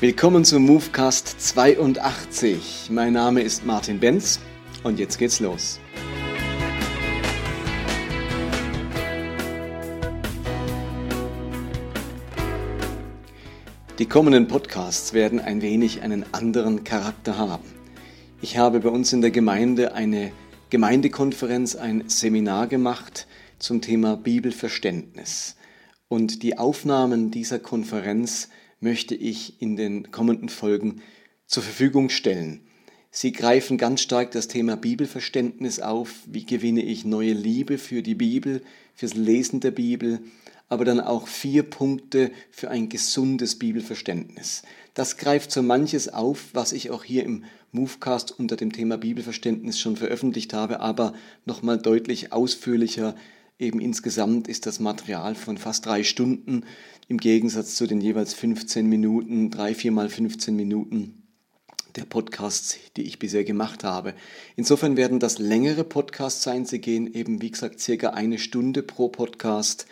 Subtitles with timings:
[0.00, 2.86] Willkommen zum Movecast 82.
[2.88, 4.38] Mein Name ist Martin Benz
[4.84, 5.80] und jetzt geht's los.
[13.98, 17.64] Die kommenden Podcasts werden ein wenig einen anderen Charakter haben.
[18.40, 20.30] Ich habe bei uns in der Gemeinde eine
[20.70, 23.26] Gemeindekonferenz, ein Seminar gemacht
[23.58, 25.56] zum Thema Bibelverständnis.
[26.06, 28.48] Und die Aufnahmen dieser Konferenz
[28.80, 31.02] möchte ich in den kommenden Folgen
[31.46, 32.60] zur Verfügung stellen.
[33.10, 36.14] Sie greifen ganz stark das Thema Bibelverständnis auf.
[36.26, 38.62] Wie gewinne ich neue Liebe für die Bibel,
[38.94, 40.20] fürs Lesen der Bibel,
[40.68, 44.62] aber dann auch vier Punkte für ein gesundes Bibelverständnis.
[44.92, 49.80] Das greift so manches auf, was ich auch hier im Movecast unter dem Thema Bibelverständnis
[49.80, 51.14] schon veröffentlicht habe, aber
[51.46, 53.14] nochmal deutlich ausführlicher.
[53.58, 56.64] Eben insgesamt ist das Material von fast drei Stunden
[57.08, 61.22] im Gegensatz zu den jeweils 15 Minuten, drei, viermal 15 Minuten
[61.96, 64.14] der Podcasts, die ich bisher gemacht habe.
[64.56, 66.66] Insofern werden das längere Podcasts sein.
[66.66, 69.86] Sie gehen eben, wie gesagt, circa eine Stunde pro Podcast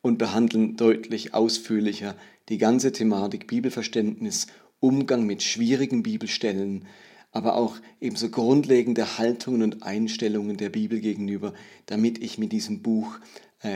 [0.00, 2.16] und behandeln deutlich ausführlicher
[2.48, 4.46] die ganze Thematik Bibelverständnis,
[4.80, 6.86] Umgang mit schwierigen Bibelstellen,
[7.30, 11.54] aber auch ebenso grundlegende Haltungen und Einstellungen der Bibel gegenüber,
[11.86, 13.18] damit ich mit diesem Buch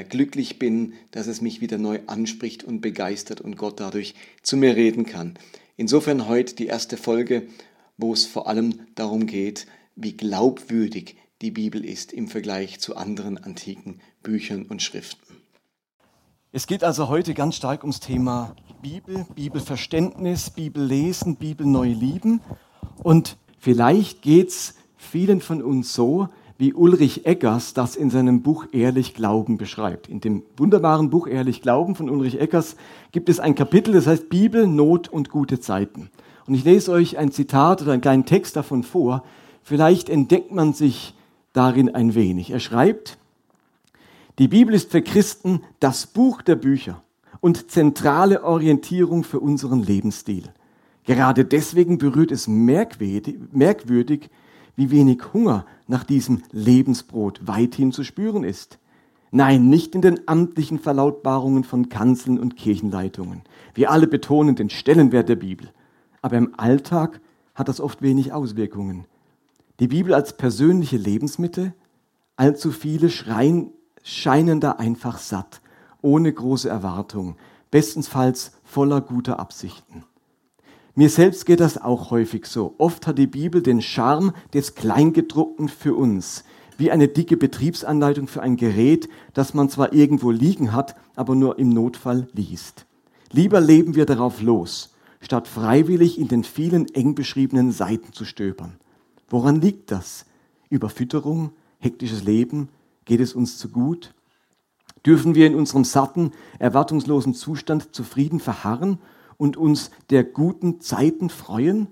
[0.08, 4.74] glücklich bin, dass es mich wieder neu anspricht und begeistert und Gott dadurch zu mir
[4.74, 5.38] reden kann.
[5.76, 7.46] Insofern heute die erste Folge,
[7.96, 13.38] wo es vor allem darum geht, wie glaubwürdig die Bibel ist im Vergleich zu anderen
[13.38, 15.36] antiken Büchern und Schriften.
[16.52, 22.40] Es geht also heute ganz stark ums Thema Bibel, Bibelverständnis, Bibellesen, Bibel neu lieben.
[23.02, 28.66] Und vielleicht geht es vielen von uns so, wie Ulrich Eggers das in seinem Buch
[28.72, 30.08] Ehrlich Glauben beschreibt.
[30.08, 32.76] In dem wunderbaren Buch Ehrlich Glauben von Ulrich Eggers
[33.12, 36.10] gibt es ein Kapitel, das heißt Bibel, Not und gute Zeiten.
[36.46, 39.24] Und ich lese euch ein Zitat oder einen kleinen Text davon vor.
[39.62, 41.14] Vielleicht entdeckt man sich
[41.52, 42.50] darin ein wenig.
[42.50, 43.18] Er schreibt,
[44.38, 47.02] die Bibel ist für Christen das Buch der Bücher
[47.40, 50.44] und zentrale Orientierung für unseren Lebensstil.
[51.04, 54.28] Gerade deswegen berührt es merkwürdig, merkwürdig
[54.76, 58.78] wie wenig Hunger nach diesem Lebensbrot weithin zu spüren ist.
[59.30, 63.42] Nein, nicht in den amtlichen Verlautbarungen von Kanzeln und Kirchenleitungen.
[63.74, 65.70] Wir alle betonen den Stellenwert der Bibel.
[66.22, 67.20] Aber im Alltag
[67.54, 69.06] hat das oft wenig Auswirkungen.
[69.80, 71.74] Die Bibel als persönliche Lebensmittel,
[72.36, 73.72] allzu viele schreien,
[74.02, 75.60] scheinen da einfach satt,
[76.00, 77.36] ohne große Erwartung,
[77.70, 80.04] bestenfalls voller guter Absichten.
[80.98, 82.74] Mir selbst geht das auch häufig so.
[82.78, 86.42] Oft hat die Bibel den Charme des Kleingedruckten für uns,
[86.78, 91.58] wie eine dicke Betriebsanleitung für ein Gerät, das man zwar irgendwo liegen hat, aber nur
[91.58, 92.86] im Notfall liest.
[93.30, 98.78] Lieber leben wir darauf los, statt freiwillig in den vielen eng beschriebenen Seiten zu stöbern.
[99.28, 100.24] Woran liegt das?
[100.70, 102.70] Überfütterung, hektisches Leben,
[103.04, 104.14] geht es uns zu gut?
[105.04, 108.98] Dürfen wir in unserem satten, erwartungslosen Zustand zufrieden verharren
[109.36, 111.88] und uns der guten Zeiten freuen?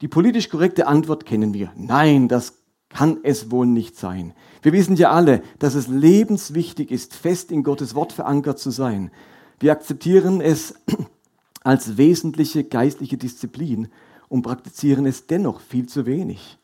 [0.00, 1.72] Die politisch korrekte Antwort kennen wir.
[1.76, 2.54] Nein, das
[2.88, 4.34] kann es wohl nicht sein.
[4.62, 9.10] Wir wissen ja alle, dass es lebenswichtig ist, fest in Gottes Wort verankert zu sein.
[9.58, 10.74] Wir akzeptieren es
[11.62, 13.88] als wesentliche geistliche Disziplin
[14.28, 16.58] und praktizieren es dennoch viel zu wenig.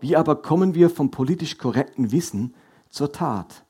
[0.00, 2.54] Wie aber kommen wir vom politisch korrekten Wissen
[2.90, 3.64] zur Tat?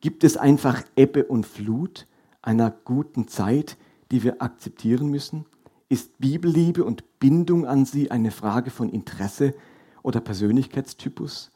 [0.00, 2.06] Gibt es einfach Ebbe und Flut
[2.40, 3.76] einer guten Zeit,
[4.12, 5.46] die wir akzeptieren müssen?
[5.88, 9.54] Ist Bibelliebe und Bindung an sie eine Frage von Interesse
[10.02, 11.50] oder Persönlichkeitstypus?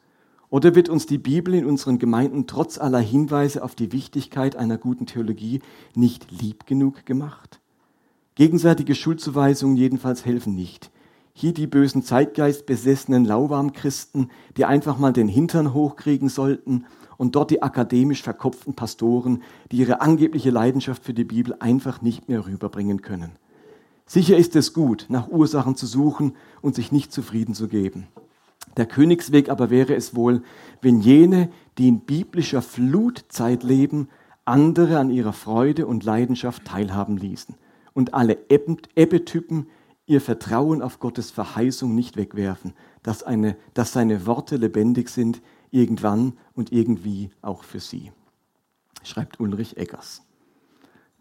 [0.49, 4.79] Oder wird uns die Bibel in unseren Gemeinden trotz aller Hinweise auf die Wichtigkeit einer
[4.79, 5.61] guten Theologie
[5.95, 7.61] nicht lieb genug gemacht?
[8.37, 10.91] Gegenseitige Schuldzuweisungen jedenfalls helfen nicht.
[11.33, 16.87] Hier die bösen Zeitgeist besessenen Lauwarmchristen, die einfach mal den Hintern hochkriegen sollten
[17.17, 22.29] und dort die akademisch verkopften Pastoren, die ihre angebliche Leidenschaft für die Bibel einfach nicht
[22.29, 23.33] mehr rüberbringen können.
[24.07, 28.07] Sicher ist es gut, nach Ursachen zu suchen und sich nicht zufrieden zu geben.
[28.77, 30.43] Der Königsweg aber wäre es wohl,
[30.81, 34.09] wenn jene, die in biblischer Flutzeit leben,
[34.45, 37.57] andere an ihrer Freude und Leidenschaft teilhaben ließen
[37.95, 39.67] und alle Ebbetypen
[40.07, 45.43] ihr Vertrauen auf Gottes Verheißung nicht wegwerfen, dass, eine, dass seine Worte lebendig sind,
[45.77, 48.11] irgendwann und irgendwie auch für sie,
[49.05, 50.23] schreibt Ulrich Eggers.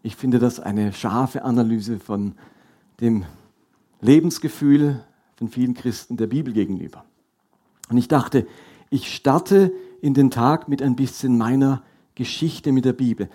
[0.02, 2.34] Ich finde das eine scharfe Analyse von
[3.00, 3.24] dem
[4.00, 5.04] Lebensgefühl
[5.36, 7.04] von vielen Christen der Bibel gegenüber.
[7.88, 8.46] Und ich dachte,
[8.88, 11.82] ich starte in den Tag mit ein bisschen meiner
[12.14, 13.28] Geschichte mit der Bibel.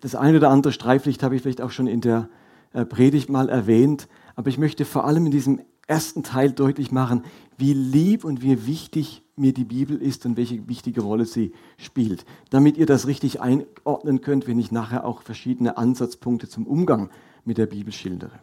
[0.00, 2.28] Das eine oder andere Streiflicht habe ich vielleicht auch schon in der
[2.72, 7.24] äh, Predigt mal erwähnt, aber ich möchte vor allem in diesem ersten Teil deutlich machen,
[7.58, 12.24] wie lieb und wie wichtig mir die Bibel ist und welche wichtige Rolle sie spielt,
[12.50, 17.10] damit ihr das richtig einordnen könnt, wenn ich nachher auch verschiedene Ansatzpunkte zum Umgang
[17.44, 18.38] mit der Bibel schildere.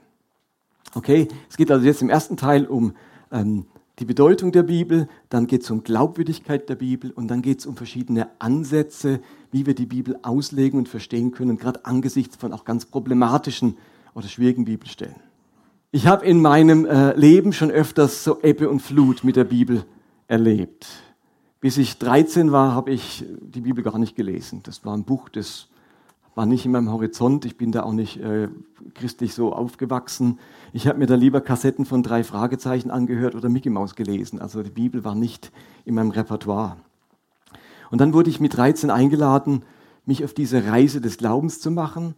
[0.93, 2.93] Okay, es geht also jetzt im ersten Teil um
[3.31, 3.65] ähm,
[3.99, 7.65] die Bedeutung der Bibel, dann geht es um Glaubwürdigkeit der Bibel und dann geht es
[7.65, 9.21] um verschiedene Ansätze,
[9.51, 13.77] wie wir die Bibel auslegen und verstehen können, gerade angesichts von auch ganz problematischen
[14.13, 15.26] oder schwierigen Bibelstellen.
[15.91, 19.85] Ich habe in meinem äh, Leben schon öfters so Ebbe und Flut mit der Bibel
[20.27, 20.85] erlebt.
[21.61, 24.59] Bis ich 13 war, habe ich die Bibel gar nicht gelesen.
[24.63, 25.69] Das war ein Buch, das
[26.35, 27.45] war nicht in meinem Horizont.
[27.45, 28.49] Ich bin da auch nicht äh,
[28.95, 30.39] christlich so aufgewachsen.
[30.73, 34.41] Ich habe mir da lieber Kassetten von drei Fragezeichen angehört oder Mickey Mouse gelesen.
[34.41, 35.53] Also die Bibel war nicht
[35.85, 36.75] in meinem Repertoire.
[37.91, 39.63] Und dann wurde ich mit 13 eingeladen,
[40.05, 42.13] mich auf diese Reise des Glaubens zu machen,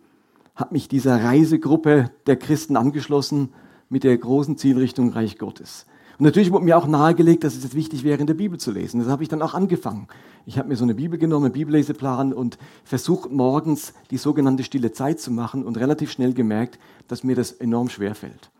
[0.60, 3.54] habe mich dieser Reisegruppe der Christen angeschlossen
[3.88, 5.86] mit der großen Zielrichtung Reich Gottes.
[6.18, 8.72] Und natürlich wurde mir auch nahegelegt, dass es jetzt wichtig wäre, in der Bibel zu
[8.72, 9.00] lesen.
[9.00, 10.08] Das habe ich dann auch angefangen.
[10.46, 14.92] Ich habe mir so eine Bibel genommen, einen Bibelleseplan und versucht morgens die sogenannte stille
[14.92, 16.78] Zeit zu machen und relativ schnell gemerkt,
[17.08, 18.52] dass mir das enorm schwer fällt.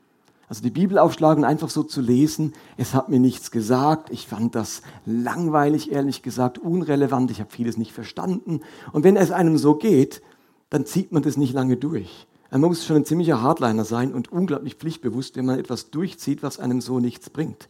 [0.48, 4.10] Also die Bibel aufschlagen, einfach so zu lesen, es hat mir nichts gesagt.
[4.10, 7.30] Ich fand das langweilig, ehrlich gesagt, unrelevant.
[7.30, 8.62] Ich habe vieles nicht verstanden.
[8.94, 10.22] Und wenn es einem so geht,
[10.70, 12.28] dann zieht man das nicht lange durch.
[12.52, 16.60] Man muss schon ein ziemlicher Hardliner sein und unglaublich pflichtbewusst, wenn man etwas durchzieht, was
[16.60, 17.68] einem so nichts bringt.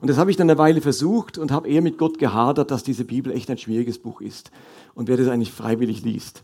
[0.00, 2.82] Und das habe ich dann eine Weile versucht und habe eher mit Gott gehadert, dass
[2.82, 4.50] diese Bibel echt ein schwieriges Buch ist
[4.94, 6.42] und wer das eigentlich freiwillig liest.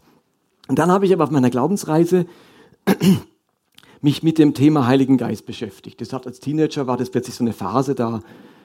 [0.69, 2.27] Und dann habe ich aber auf meiner Glaubensreise
[4.01, 6.01] mich mit dem Thema Heiligen Geist beschäftigt.
[6.01, 8.23] Das hat als Teenager war das plötzlich so eine Phase da,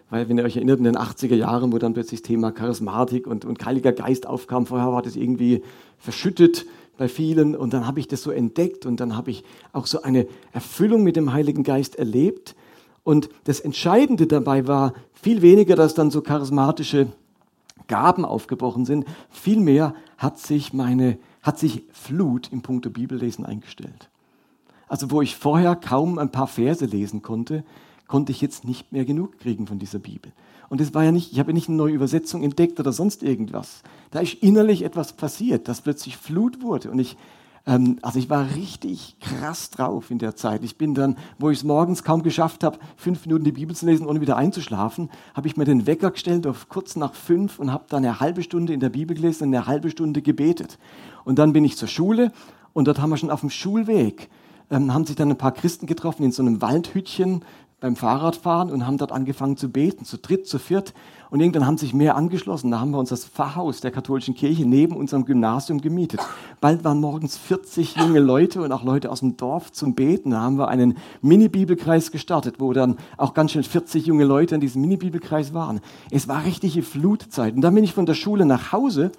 [0.10, 3.25] weil wenn ihr euch erinnert, in den 80er Jahren, wo dann plötzlich das Thema Charismatik
[3.25, 5.64] und, und Heiliger Geist aufkam, vorher war das irgendwie
[5.98, 6.68] verschüttet
[6.98, 10.01] bei vielen und dann habe ich das so entdeckt und dann habe ich auch so
[10.01, 12.56] eine Erfüllung mit dem Heiligen Geist erlebt.
[13.04, 17.07] Und das Entscheidende dabei war viel weniger, dass dann so charismatische
[17.88, 24.10] Gaben aufgebrochen sind, vielmehr hat sich meine, hat sich Flut im Punkto Bibellesen eingestellt.
[24.88, 27.63] Also wo ich vorher kaum ein paar Verse lesen konnte,
[28.13, 30.31] konnte ich jetzt nicht mehr genug kriegen von dieser Bibel.
[30.69, 33.24] Und es war ja nicht, ich habe ja nicht eine neue Übersetzung entdeckt oder sonst
[33.24, 33.81] irgendwas.
[34.12, 36.92] Da ist innerlich etwas passiert, dass plötzlich Flut wurde.
[36.92, 37.18] Und ich,
[37.65, 40.63] ähm, also ich war richtig krass drauf in der Zeit.
[40.63, 43.88] Ich bin dann, wo ich es morgens kaum geschafft habe, fünf Minuten die Bibel zu
[43.88, 47.71] lesen, ohne wieder einzuschlafen, habe ich mir den Wecker gestellt auf kurz nach fünf und
[47.71, 50.77] habe dann eine halbe Stunde in der Bibel gelesen und eine halbe Stunde gebetet.
[51.25, 52.31] Und dann bin ich zur Schule
[52.74, 54.30] und dort haben wir schon auf dem Schulweg
[54.74, 57.44] ähm, haben sich dann ein paar Christen getroffen in so einem Waldhütchen
[57.84, 60.94] beim Fahrradfahren und haben dort angefangen zu beten, zu dritt, zu viert.
[61.30, 62.72] Und irgendwann haben sich mehr angeschlossen.
[62.72, 66.22] Da haben wir uns das Pfarrhaus der katholischen Kirche neben unserem Gymnasium gemietet.
[66.62, 70.30] Bald waren morgens 40 junge Leute und auch Leute aus dem Dorf zum Beten.
[70.30, 74.62] Da haben wir einen Mini-Bibelkreis gestartet, wo dann auch ganz schön 40 junge Leute in
[74.62, 75.82] diesem Mini-Bibelkreis waren.
[76.10, 77.54] Es war richtige Flutzeit.
[77.54, 79.12] Und dann bin ich von der Schule nach Hause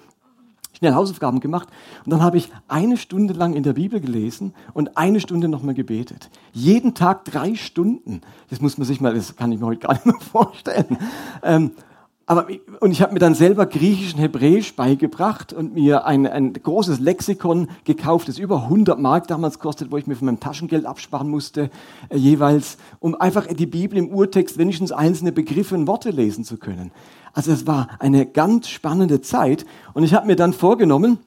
[0.77, 1.69] schnell Hausaufgaben gemacht
[2.05, 5.75] und dann habe ich eine Stunde lang in der Bibel gelesen und eine Stunde nochmal
[5.75, 6.29] gebetet.
[6.53, 8.21] Jeden Tag drei Stunden.
[8.49, 10.97] Das muss man sich mal, das kann ich mir heute gar nicht mehr vorstellen.
[11.43, 11.71] Ähm,
[12.27, 12.47] aber,
[12.79, 16.99] und ich habe mir dann selber Griechisch und Hebräisch beigebracht und mir ein, ein großes
[16.99, 21.29] Lexikon gekauft, das über 100 Mark damals kostet, wo ich mir von meinem Taschengeld absparen
[21.29, 21.69] musste,
[22.09, 26.57] äh, jeweils, um einfach die Bibel im Urtext wenigstens einzelne Begriffe und Worte lesen zu
[26.57, 26.91] können.
[27.33, 31.19] Also es war eine ganz spannende Zeit und ich habe mir dann vorgenommen,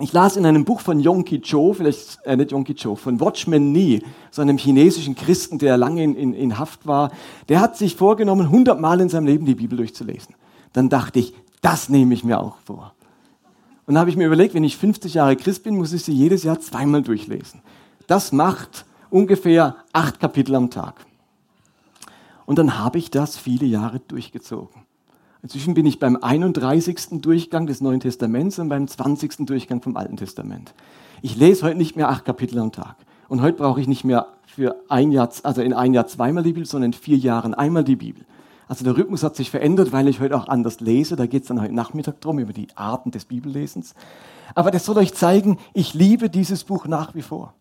[0.00, 3.72] ich las in einem Buch von Yongki Cho, vielleicht äh, nicht Yongki Cho, von Watchman
[3.72, 7.10] Nee, so einem chinesischen Christen, der lange in, in, in Haft war,
[7.48, 10.34] der hat sich vorgenommen, 100 Mal in seinem Leben die Bibel durchzulesen.
[10.72, 12.94] Dann dachte ich, das nehme ich mir auch vor.
[13.86, 16.12] Und dann habe ich mir überlegt, wenn ich 50 Jahre Christ bin, muss ich sie
[16.12, 17.62] jedes Jahr zweimal durchlesen.
[18.06, 21.06] Das macht ungefähr acht Kapitel am Tag.
[22.46, 24.82] Und dann habe ich das viele Jahre durchgezogen.
[25.42, 27.20] Inzwischen bin ich beim 31.
[27.20, 29.46] Durchgang des Neuen Testaments und beim 20.
[29.46, 30.74] Durchgang vom Alten Testament.
[31.22, 32.96] Ich lese heute nicht mehr acht Kapitel am Tag.
[33.28, 36.52] Und heute brauche ich nicht mehr für ein Jahr, also in ein Jahr zweimal die
[36.52, 38.24] Bibel, sondern in vier Jahren einmal die Bibel.
[38.66, 41.14] Also der Rhythmus hat sich verändert, weil ich heute auch anders lese.
[41.14, 43.94] Da geht es dann heute Nachmittag drum, über die Arten des Bibellesens.
[44.56, 47.54] Aber das soll euch zeigen, ich liebe dieses Buch nach wie vor.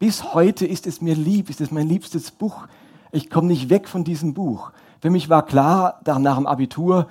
[0.00, 2.66] Bis heute ist es mir lieb, ist es mein liebstes Buch.
[3.12, 4.72] Ich komme nicht weg von diesem Buch.
[5.00, 7.08] Für mich war klar, nach dem Abitur,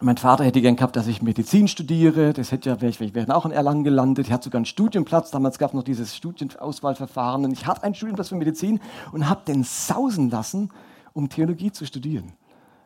[0.00, 2.32] mein Vater hätte gern gehabt, dass ich Medizin studiere.
[2.32, 4.26] Das hätte ja, ich wäre auch in Erlangen gelandet.
[4.26, 5.30] Ich hatte sogar einen Studienplatz.
[5.30, 7.44] Damals gab es noch dieses Studienauswahlverfahren.
[7.44, 8.80] Und ich hatte einen Studienplatz für Medizin
[9.12, 10.70] und habe den sausen lassen,
[11.12, 12.32] um Theologie zu studieren.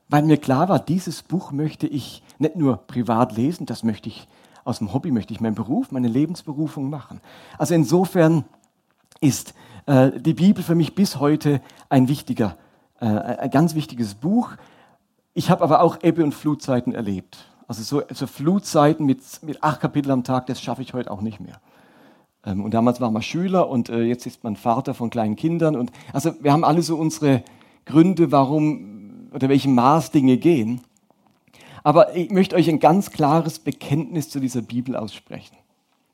[0.08, 4.28] Weil mir klar war, dieses Buch möchte ich nicht nur privat lesen, das möchte ich
[4.64, 7.20] aus dem Hobby, möchte ich meinen Beruf, meine Lebensberufung machen.
[7.58, 8.44] Also insofern
[9.20, 9.54] ist
[9.86, 12.56] äh, die Bibel für mich bis heute ein wichtiger,
[13.00, 14.52] äh, ein ganz wichtiges Buch.
[15.34, 17.38] Ich habe aber auch Ebbe- und Flutzeiten erlebt.
[17.66, 21.20] Also so, so Flutzeiten mit, mit acht Kapiteln am Tag, das schaffe ich heute auch
[21.20, 21.60] nicht mehr.
[22.44, 25.76] Ähm, und damals war man Schüler und äh, jetzt ist man Vater von kleinen Kindern.
[25.76, 27.42] Und also wir haben alle so unsere
[27.84, 30.80] Gründe, warum oder welchem Maß Dinge gehen.
[31.84, 35.56] Aber ich möchte euch ein ganz klares Bekenntnis zu dieser Bibel aussprechen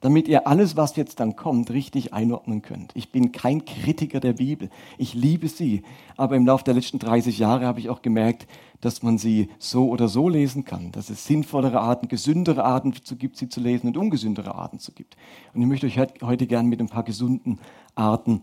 [0.04, 2.92] damit ihr alles, was jetzt dann kommt, richtig einordnen könnt.
[2.94, 4.68] Ich bin kein Kritiker der Bibel.
[4.99, 5.82] Ich liebe sie.
[6.18, 8.46] Aber im Laufe der letzten 30 Jahre habe ich auch gemerkt,
[8.82, 13.16] dass man sie so oder so lesen kann, dass es sinnvollere Arten, gesündere Arten zu
[13.16, 15.16] gibt, sie zu lesen und ungesündere Arten zu gibt.
[15.54, 17.58] Und ich möchte euch heute gerne mit ein paar gesunden
[17.94, 18.42] Arten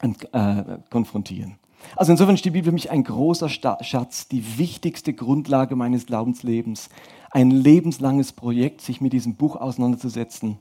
[0.00, 1.56] äh, konfrontieren.
[1.96, 6.88] Also insofern ist die Bibel für mich ein großer Schatz, die wichtigste Grundlage meines Glaubenslebens,
[7.30, 10.60] ein lebenslanges Projekt, sich mit diesem Buch auseinanderzusetzen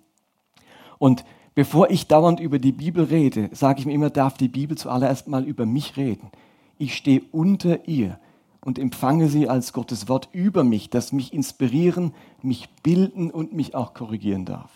[1.00, 1.24] und
[1.56, 5.28] bevor ich dauernd über die Bibel rede, sage ich mir immer, darf die Bibel zuallererst
[5.28, 6.30] mal über mich reden.
[6.78, 8.20] Ich stehe unter ihr
[8.62, 13.74] und empfange sie als Gottes Wort über mich, das mich inspirieren, mich bilden und mich
[13.74, 14.70] auch korrigieren darf.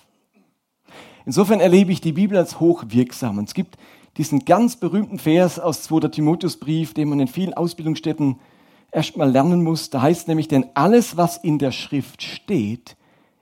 [1.26, 3.38] Insofern erlebe ich die Bibel als hochwirksam.
[3.38, 3.78] Und es gibt
[4.18, 6.08] diesen ganz berühmten Vers aus 2.
[6.08, 8.40] Timotheusbrief, den man in vielen Ausbildungsstätten
[8.92, 9.92] erstmal lernen muss.
[9.92, 12.98] Da heißt nämlich, denn alles, was in der Schrift steht,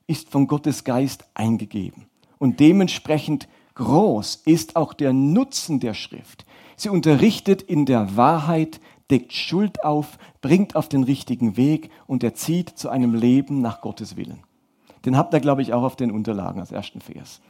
[0.07, 2.09] ist von Gottes Geist eingegeben
[2.39, 6.46] und dementsprechend groß ist auch der Nutzen der Schrift.
[6.75, 8.79] Sie unterrichtet in der Wahrheit,
[9.12, 14.15] deckt Schuld auf, bringt auf den richtigen Weg und erzieht zu einem Leben nach Gottes
[14.15, 14.43] Willen.
[15.05, 17.41] Den habt ihr, glaube ich, auch auf den Unterlagen als ersten Vers.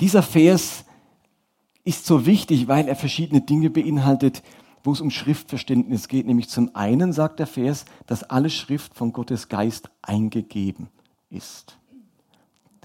[0.00, 0.84] Dieser Vers
[1.84, 4.42] ist so wichtig, weil er verschiedene Dinge beinhaltet,
[4.84, 6.26] wo es um Schriftverständnis geht.
[6.26, 10.88] Nämlich zum einen sagt der Vers, dass alle Schrift von Gottes Geist eingegeben
[11.30, 11.79] ist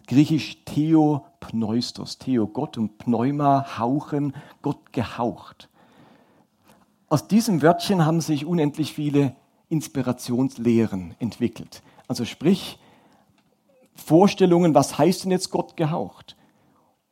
[0.07, 5.69] griechisch Theopneustos, Theo Gott und Pneuma hauchen, Gott gehaucht.
[7.07, 9.35] Aus diesem Wörtchen haben sich unendlich viele
[9.69, 11.81] Inspirationslehren entwickelt.
[12.07, 12.79] Also sprich
[13.95, 16.35] Vorstellungen, was heißt denn jetzt Gott gehaucht?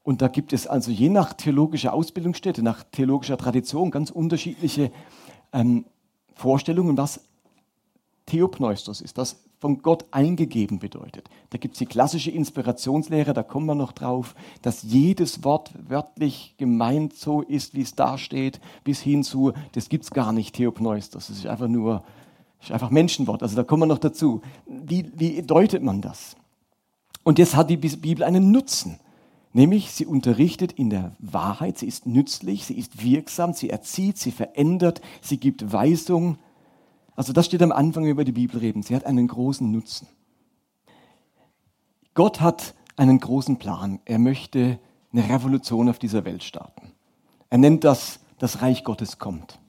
[0.04, 4.92] Und da gibt es also je nach theologischer Ausbildungsstätte, nach theologischer Tradition ganz unterschiedliche
[5.54, 5.86] ähm,
[6.34, 7.22] Vorstellungen, was
[8.26, 11.30] Theopneustos ist, das von Gott eingegeben bedeutet.
[11.52, 16.56] Da gibt es die klassische Inspirationslehre, da kommen wir noch drauf, dass jedes Wort wörtlich
[16.58, 20.56] gemeint so ist, wie es da steht, bis hin zu, das gibt es gar nicht,
[20.56, 22.04] Theopneustos, das ist einfach nur,
[22.62, 24.42] ist einfach Menschenwort, also da kommen wir noch dazu.
[24.66, 26.36] Wie, wie deutet man das?
[27.24, 29.00] Und jetzt hat die Bibel einen Nutzen.
[29.54, 34.32] Nämlich, sie unterrichtet in der Wahrheit, sie ist nützlich, sie ist wirksam, sie erzieht, sie
[34.32, 36.38] verändert, sie gibt Weisung,
[37.16, 38.84] also das steht am Anfang, wenn wir über die Bibel reden.
[38.84, 40.08] Sie hat einen großen Nutzen.
[42.14, 44.00] Gott hat einen großen Plan.
[44.06, 44.80] Er möchte
[45.12, 46.92] eine Revolution auf dieser Welt starten.
[47.50, 49.60] Er nennt das, das Reich Gottes kommt.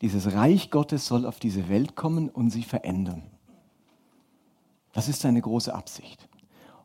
[0.00, 3.24] Dieses Reich Gottes soll auf diese Welt kommen und sie verändern.
[4.92, 6.28] Das ist seine große Absicht.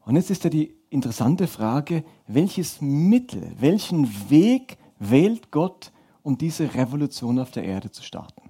[0.05, 5.91] Und jetzt ist ja die interessante Frage, welches Mittel, welchen Weg wählt Gott,
[6.23, 8.42] um diese Revolution auf der Erde zu starten?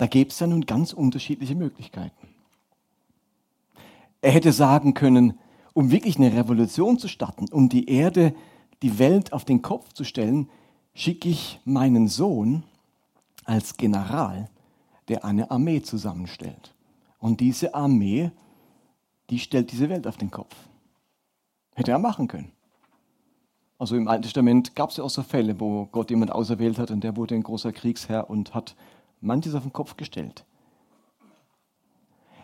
[0.00, 2.28] Da gäbe es ja nun ganz unterschiedliche Möglichkeiten.
[4.22, 5.38] Er hätte sagen können,
[5.74, 8.34] um wirklich eine Revolution zu starten, um die Erde,
[8.80, 10.48] die Welt auf den Kopf zu stellen,
[10.94, 12.62] schicke ich meinen Sohn
[13.44, 14.48] als General,
[15.08, 16.74] der eine Armee zusammenstellt.
[17.18, 18.30] Und diese Armee,
[19.28, 20.56] die stellt diese Welt auf den Kopf.
[21.74, 22.52] Hätte er machen können.
[23.78, 26.90] Also im Alten Testament gab es ja auch so Fälle, wo Gott jemand auserwählt hat
[26.90, 28.74] und der wurde ein großer Kriegsherr und hat
[29.20, 30.44] manches auf den Kopf gestellt.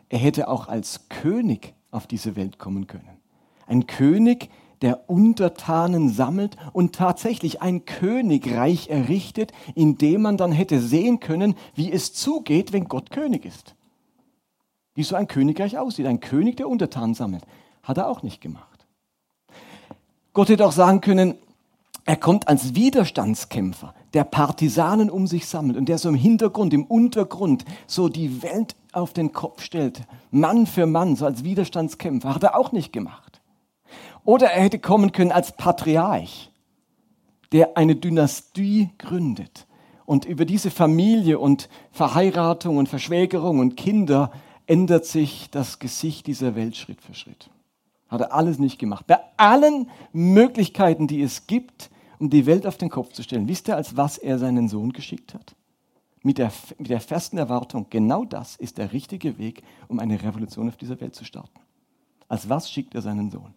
[0.08, 3.18] Er hätte auch als König auf diese Welt kommen können.
[3.66, 4.50] Ein König,
[4.82, 11.54] der Untertanen sammelt und tatsächlich ein Königreich errichtet, in dem man dann hätte sehen können,
[11.74, 13.74] wie es zugeht, wenn Gott König ist.
[14.94, 16.06] Wie so ein Königreich aussieht.
[16.06, 17.44] Ein König, der Untertanen sammelt.
[17.82, 18.86] Hat er auch nicht gemacht.
[20.32, 21.34] Gott hätte auch sagen können,
[22.04, 26.86] er kommt als Widerstandskämpfer, der Partisanen um sich sammelt und der so im Hintergrund, im
[26.86, 32.42] Untergrund so die Welt auf den Kopf stellt, Mann für Mann, so als Widerstandskämpfer, hat
[32.42, 33.42] er auch nicht gemacht.
[34.24, 36.50] Oder er hätte kommen können als Patriarch,
[37.52, 39.66] der eine Dynastie gründet
[40.06, 44.32] und über diese Familie und Verheiratung und Verschwägerung und Kinder
[44.66, 47.50] ändert sich das Gesicht dieser Welt Schritt für Schritt.
[48.08, 49.06] Hat er alles nicht gemacht.
[49.06, 53.48] Bei allen Möglichkeiten, die es gibt, um die Welt auf den Kopf zu stellen.
[53.48, 55.54] Wisst ihr, als was er seinen Sohn geschickt hat?
[56.22, 60.68] Mit der, mit der festen Erwartung, genau das ist der richtige Weg, um eine Revolution
[60.68, 61.60] auf dieser Welt zu starten.
[62.28, 63.54] Als was schickt er seinen Sohn?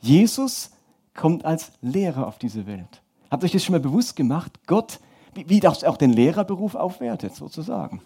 [0.00, 0.72] Jesus
[1.14, 3.02] kommt als Lehrer auf diese Welt.
[3.30, 4.52] Habt ihr euch das schon mal bewusst gemacht?
[4.66, 5.00] Gott,
[5.34, 8.02] wie, wie das auch den Lehrerberuf aufwertet, sozusagen.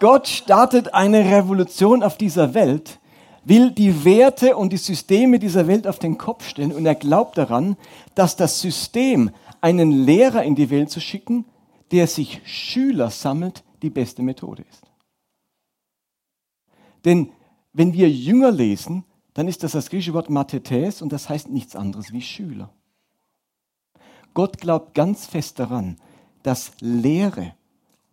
[0.00, 2.98] Gott startet eine Revolution auf dieser Welt,
[3.44, 7.38] will die Werte und die Systeme dieser Welt auf den Kopf stellen und er glaubt
[7.38, 7.76] daran,
[8.14, 11.46] dass das System, einen Lehrer in die Welt zu schicken,
[11.90, 14.82] der sich Schüler sammelt, die beste Methode ist.
[17.04, 17.30] Denn
[17.72, 21.76] wenn wir Jünger lesen, dann ist das das griechische Wort Mathetes und das heißt nichts
[21.76, 22.70] anderes wie Schüler.
[24.32, 25.96] Gott glaubt ganz fest daran,
[26.42, 27.54] dass Lehre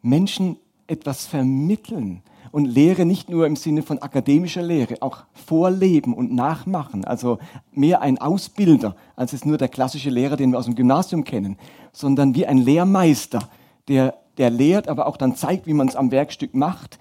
[0.01, 0.57] Menschen
[0.87, 7.05] etwas vermitteln und Lehre nicht nur im Sinne von akademischer Lehre, auch vorleben und nachmachen,
[7.05, 7.39] also
[7.71, 11.57] mehr ein Ausbilder, als es nur der klassische Lehrer, den wir aus dem Gymnasium kennen,
[11.93, 13.49] sondern wie ein Lehrmeister,
[13.87, 16.99] der, der lehrt, aber auch dann zeigt, wie man es am Werkstück macht.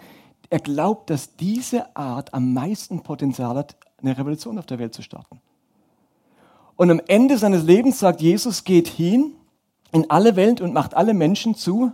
[0.48, 5.02] Er glaubt, dass diese Art am meisten Potenzial hat, eine Revolution auf der Welt zu
[5.02, 5.40] starten.
[6.76, 9.32] Und am Ende seines Lebens sagt Jesus, geht hin
[9.92, 11.92] in alle Welt und macht alle Menschen zu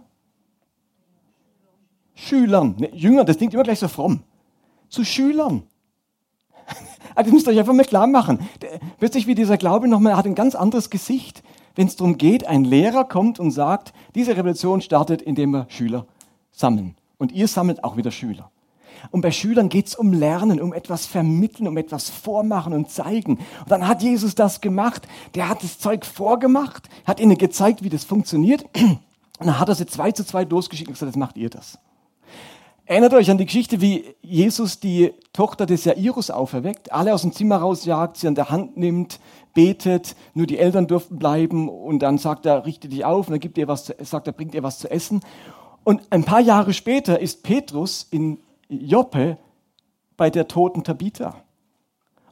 [2.17, 2.75] Schülern.
[2.79, 4.21] Ne, Jünger, das klingt immer gleich so fromm.
[4.89, 5.63] Zu Schülern.
[7.15, 8.41] Also das müsst ihr euch einfach mal klar machen.
[8.99, 11.45] Plötzlich wie dieser Glaube nochmal hat ein ganz anderes Gesicht,
[11.77, 16.07] wenn es darum geht, ein Lehrer kommt und sagt, diese Revolution startet, indem wir Schüler
[16.51, 16.97] sammeln.
[17.19, 18.51] Und ihr sammelt auch wieder Schüler.
[19.11, 23.37] Und bei Schülern geht es um Lernen, um etwas vermitteln, um etwas vormachen und zeigen.
[23.37, 25.07] Und dann hat Jesus das gemacht.
[25.35, 28.65] Der hat das Zeug vorgemacht, hat ihnen gezeigt, wie das funktioniert.
[29.39, 31.79] Und dann hat er sie zwei zu zwei losgeschickt und gesagt, jetzt macht ihr das.
[32.89, 37.33] Erinnert euch an die Geschichte, wie Jesus die Tochter des Jairus auferweckt, alle aus dem
[37.33, 39.19] Zimmer rausjagt, sie an der Hand nimmt,
[39.55, 43.41] betet, nur die Eltern dürften bleiben und dann sagt er, richte dich auf und dann
[43.41, 45.21] gibt ihr was, sagt er, bringt ihr was zu essen.
[45.83, 49.37] Und ein paar Jahre später ist Petrus in Joppe
[50.17, 51.43] bei der toten Tabitha.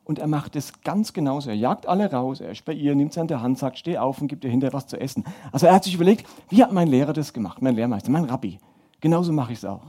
[0.05, 1.51] Und er macht es ganz genauso.
[1.51, 3.99] Er jagt alle raus, er ist bei ihr, nimmt sie an der Hand, sagt, steh
[3.99, 5.25] auf und gibt ihr hinterher was zu essen.
[5.51, 8.61] Also er hat sich überlegt, wie hat mein Lehrer das gemacht, mein Lehrmeister, mein Rabbi.
[9.01, 9.83] Genauso mache ich es auch.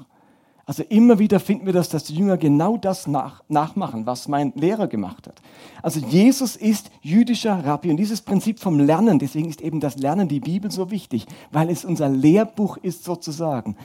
[0.67, 4.51] Also immer wieder finden wir das, dass die Jünger genau das nach, nachmachen, was mein
[4.56, 5.39] Lehrer gemacht hat.
[5.84, 10.28] Also Jesus ist jüdischer Rabbi und dieses Prinzip vom Lernen, deswegen ist eben das Lernen
[10.28, 13.78] die Bibel so wichtig, weil es unser Lehrbuch ist sozusagen.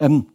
[0.00, 0.26] Ähm,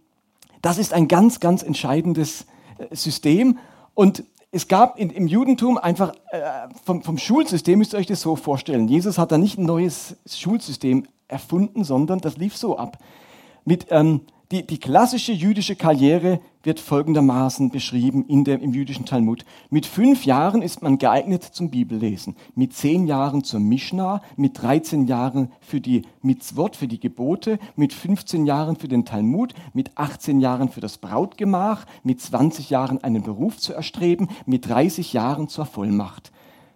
[0.62, 2.46] das ist ein ganz, ganz entscheidendes
[2.78, 3.58] äh, System
[3.94, 6.40] und es gab in, im Judentum einfach äh,
[6.86, 8.88] vom, vom Schulsystem, müsst ihr euch das so vorstellen.
[8.88, 12.98] Jesus hat da nicht ein neues Schulsystem erfunden, sondern das lief so ab.
[13.66, 19.46] Mit ähm, die, die klassische jüdische Karriere wird folgendermaßen beschrieben in der, im jüdischen Talmud.
[19.70, 25.06] Mit fünf Jahren ist man geeignet zum Bibellesen, mit zehn Jahren zur Mishnah, mit 13
[25.06, 30.40] Jahren für die Mitzvot, für die Gebote, mit 15 Jahren für den Talmud, mit 18
[30.40, 35.68] Jahren für das Brautgemach, mit 20 Jahren einen Beruf zu erstreben, mit 30 Jahren zur
[35.68, 36.32] Vollmacht,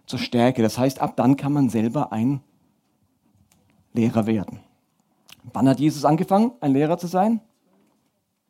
[0.06, 0.62] zur Stärke.
[0.62, 2.40] Das heißt, ab dann kann man selber ein
[3.92, 4.60] Lehrer werden.
[5.52, 7.40] Wann hat Jesus angefangen, ein Lehrer zu sein?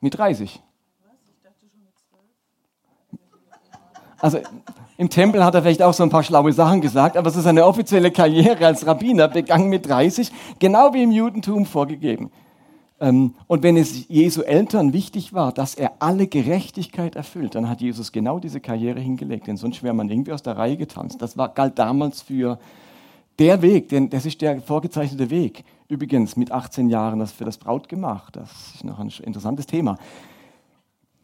[0.04, 0.60] Mit 30.
[4.18, 4.38] Also
[4.98, 7.46] im Tempel hat er vielleicht auch so ein paar schlaue Sachen gesagt, aber es ist
[7.46, 12.30] eine offizielle Karriere als Rabbiner, begangen mit 30, genau wie im Judentum vorgegeben.
[13.00, 17.80] Ähm, und wenn es Jesu Eltern wichtig war, dass er alle Gerechtigkeit erfüllt, dann hat
[17.80, 21.22] Jesus genau diese Karriere hingelegt, denn sonst wäre man irgendwie aus der Reihe getanzt.
[21.22, 22.58] Das war, galt damals für
[23.38, 25.64] der Weg, denn das ist der vorgezeichnete Weg.
[25.88, 28.30] Übrigens mit 18 Jahren das für das Brautgemach.
[28.30, 29.98] Das ist noch ein interessantes Thema.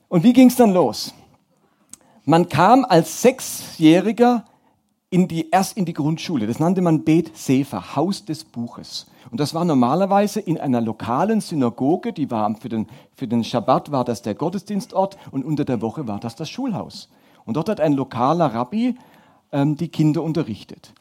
[0.09, 1.15] Und wie ging es dann los?
[2.25, 4.45] Man kam als Sechsjähriger
[5.09, 6.47] in die, erst in die Grundschule.
[6.47, 9.07] Das nannte man Bet Sefer, Haus des Buches.
[9.31, 13.93] Und das war normalerweise in einer lokalen Synagoge, die war für den, für den Schabbat
[13.93, 17.09] war das der Gottesdienstort und unter der Woche war das das Schulhaus.
[17.45, 18.97] Und dort hat ein lokaler Rabbi
[19.53, 20.93] ähm, die Kinder unterrichtet.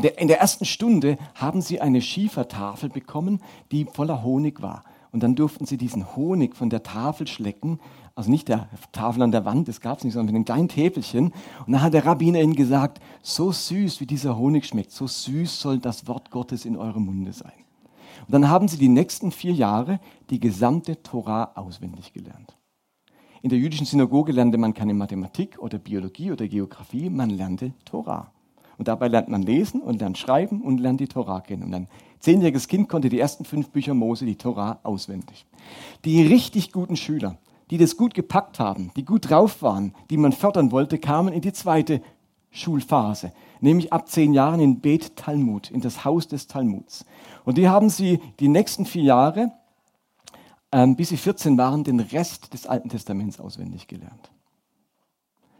[0.00, 4.84] Der, in der ersten Stunde haben sie eine Schiefertafel bekommen, die voller Honig war.
[5.12, 7.78] Und dann durften sie diesen Honig von der Tafel schlecken,
[8.14, 10.68] also nicht der Tafel an der Wand, das gab es nicht, sondern mit einem kleinen
[10.68, 11.32] Täfelchen.
[11.66, 15.60] Und dann hat der Rabbiner ihnen gesagt, so süß wie dieser Honig schmeckt, so süß
[15.60, 17.52] soll das Wort Gottes in eurem Munde sein.
[18.26, 20.00] Und dann haben sie die nächsten vier Jahre
[20.30, 22.56] die gesamte Torah auswendig gelernt.
[23.42, 28.30] In der jüdischen Synagoge lernte man keine Mathematik oder Biologie oder Geografie, man lernte Torah.
[28.78, 31.64] Und dabei lernt man lesen und lernt schreiben und lernt die Torah kennen.
[31.64, 31.88] Und ein
[32.20, 35.46] zehnjähriges Kind konnte die ersten fünf Bücher Mose, die Torah, auswendig.
[36.04, 37.38] Die richtig guten Schüler,
[37.70, 41.40] die das gut gepackt haben, die gut drauf waren, die man fördern wollte, kamen in
[41.40, 42.02] die zweite
[42.50, 47.06] Schulphase, nämlich ab zehn Jahren in Bet Talmud, in das Haus des Talmuds.
[47.44, 49.52] Und die haben sie die nächsten vier Jahre,
[50.70, 54.30] ähm, bis sie 14 waren, den Rest des Alten Testaments auswendig gelernt.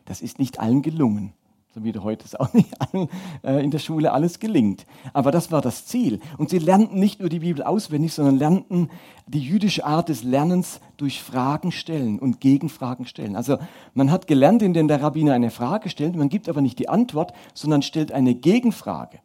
[0.05, 1.33] Das ist nicht allen gelungen.
[1.74, 3.08] So wie heute es auch nicht allen
[3.42, 4.87] äh, in der Schule alles gelingt.
[5.12, 6.20] Aber das war das Ziel.
[6.38, 8.90] Und sie lernten nicht nur die Bibel auswendig, sondern lernten
[9.26, 13.37] die jüdische Art des Lernens durch Fragen stellen und Gegenfragen stellen.
[13.37, 13.58] Also
[13.94, 17.32] man hat gelernt, indem der Rabbiner eine Frage stellt, man gibt aber nicht die Antwort,
[17.54, 19.20] sondern stellt eine Gegenfrage.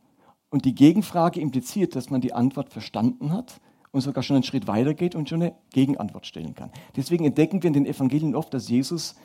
[0.49, 3.59] Und die Gegenfrage impliziert, dass man die Antwort verstanden hat
[3.91, 6.71] und sogar schon einen Schritt weitergeht und schon eine Gegenantwort stellen kann.
[6.95, 9.15] Deswegen entdecken wir in den Evangelien oft, dass Jesus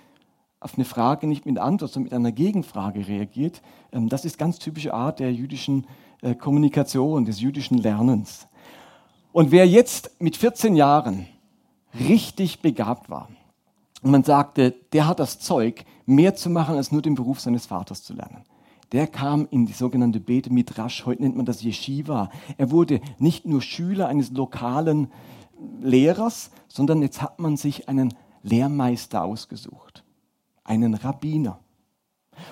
[0.63, 3.63] auf eine Frage nicht mit Antwort, sondern mit einer Gegenfrage reagiert.
[3.93, 5.87] Ähm, das ist ganz typische Art der jüdischen
[6.23, 8.47] äh, Kommunikation, des jüdischen Lernens.
[9.33, 11.27] Und wer jetzt mit 14 Jahren
[11.99, 13.29] richtig begabt war
[14.03, 17.67] und man sagte, der hat das Zeug, mehr zu machen, als nur den Beruf seines
[17.67, 18.45] Vaters zu lernen.
[18.93, 22.31] Der kam in die sogenannte Bete Midrash, heute nennt man das Yeshiva.
[22.59, 25.11] Er wurde nicht nur Schüler eines lokalen
[25.81, 30.02] Lehrers, sondern jetzt hat man sich einen Lehrmeister ausgesucht
[30.65, 31.59] einen Rabbiner.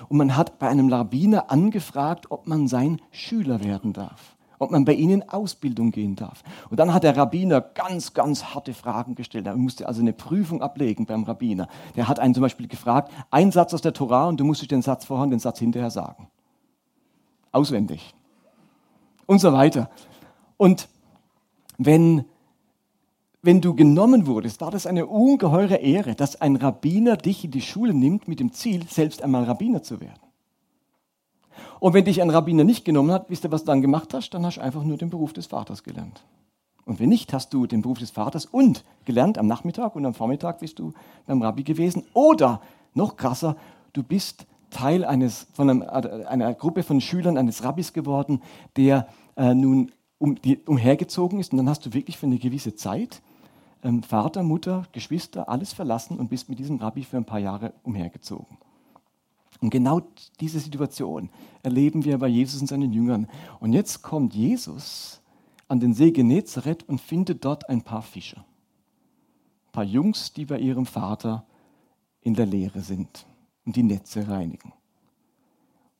[0.09, 4.85] Und man hat bei einem Rabbiner angefragt, ob man sein Schüler werden darf, ob man
[4.85, 6.43] bei ihnen in Ausbildung gehen darf.
[6.69, 9.47] Und dann hat der Rabbiner ganz, ganz harte Fragen gestellt.
[9.47, 11.67] Er musste also eine Prüfung ablegen beim Rabbiner.
[11.95, 14.81] Der hat einen zum Beispiel gefragt, ein Satz aus der Torah und du musst den
[14.81, 16.29] Satz vorher und den Satz hinterher sagen.
[17.51, 18.13] Auswendig.
[19.25, 19.89] Und so weiter.
[20.57, 20.87] Und
[21.77, 22.25] wenn
[23.41, 27.61] wenn du genommen wurdest, war das eine ungeheure Ehre, dass ein Rabbiner dich in die
[27.61, 30.19] Schule nimmt mit dem Ziel, selbst einmal Rabbiner zu werden.
[31.79, 34.29] Und wenn dich ein Rabbiner nicht genommen hat, wisst ihr, was du dann gemacht hast?
[34.31, 36.23] Dann hast du einfach nur den Beruf des Vaters gelernt.
[36.85, 40.13] Und wenn nicht, hast du den Beruf des Vaters und gelernt am Nachmittag und am
[40.13, 40.93] Vormittag bist du
[41.25, 42.03] beim Rabbi gewesen.
[42.13, 42.61] Oder
[42.93, 43.55] noch krasser,
[43.93, 48.41] du bist Teil eines, von einem, einer Gruppe von Schülern eines Rabbis geworden,
[48.77, 51.51] der äh, nun um, die, umhergezogen ist.
[51.51, 53.21] Und dann hast du wirklich für eine gewisse Zeit
[53.83, 57.73] ähm, Vater, Mutter, Geschwister, alles verlassen und bist mit diesem Rabbi für ein paar Jahre
[57.83, 58.57] umhergezogen.
[59.59, 60.01] Und genau
[60.39, 61.29] diese Situation
[61.61, 63.27] erleben wir bei Jesus und seinen Jüngern.
[63.59, 65.21] Und jetzt kommt Jesus
[65.67, 68.43] an den See Genezareth und findet dort ein paar Fischer.
[69.67, 71.45] Ein paar Jungs, die bei ihrem Vater
[72.21, 73.25] in der Lehre sind
[73.65, 74.73] und die Netze reinigen.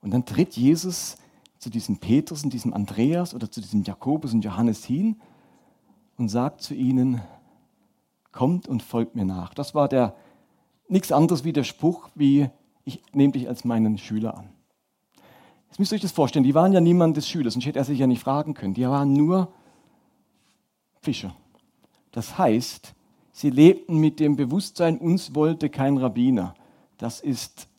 [0.02, 1.17] Und dann tritt Jesus
[1.60, 5.22] zu diesem Petrus und diesem Andreas oder zu diesem Jakobus und Johannes hin
[6.17, 7.22] und sagt zu ihnen,
[8.32, 9.54] kommt und folgt mir nach.
[9.54, 10.15] Das war der
[10.88, 12.50] nichts anderes wie der Spruch, wie
[12.84, 14.50] ich nehme dich als meinen Schüler an.
[15.70, 17.86] Jetzt müsst ihr euch das vorstellen, die waren ja niemand des Schülers, sonst hätte er
[17.86, 18.74] sich ja nicht fragen können.
[18.74, 19.54] Die waren nur
[21.00, 21.34] Fischer.
[22.12, 22.94] Das heißt,
[23.32, 26.56] sie lebten mit dem Bewusstsein, uns wollte kein Rabbiner.
[26.98, 27.70] Das ist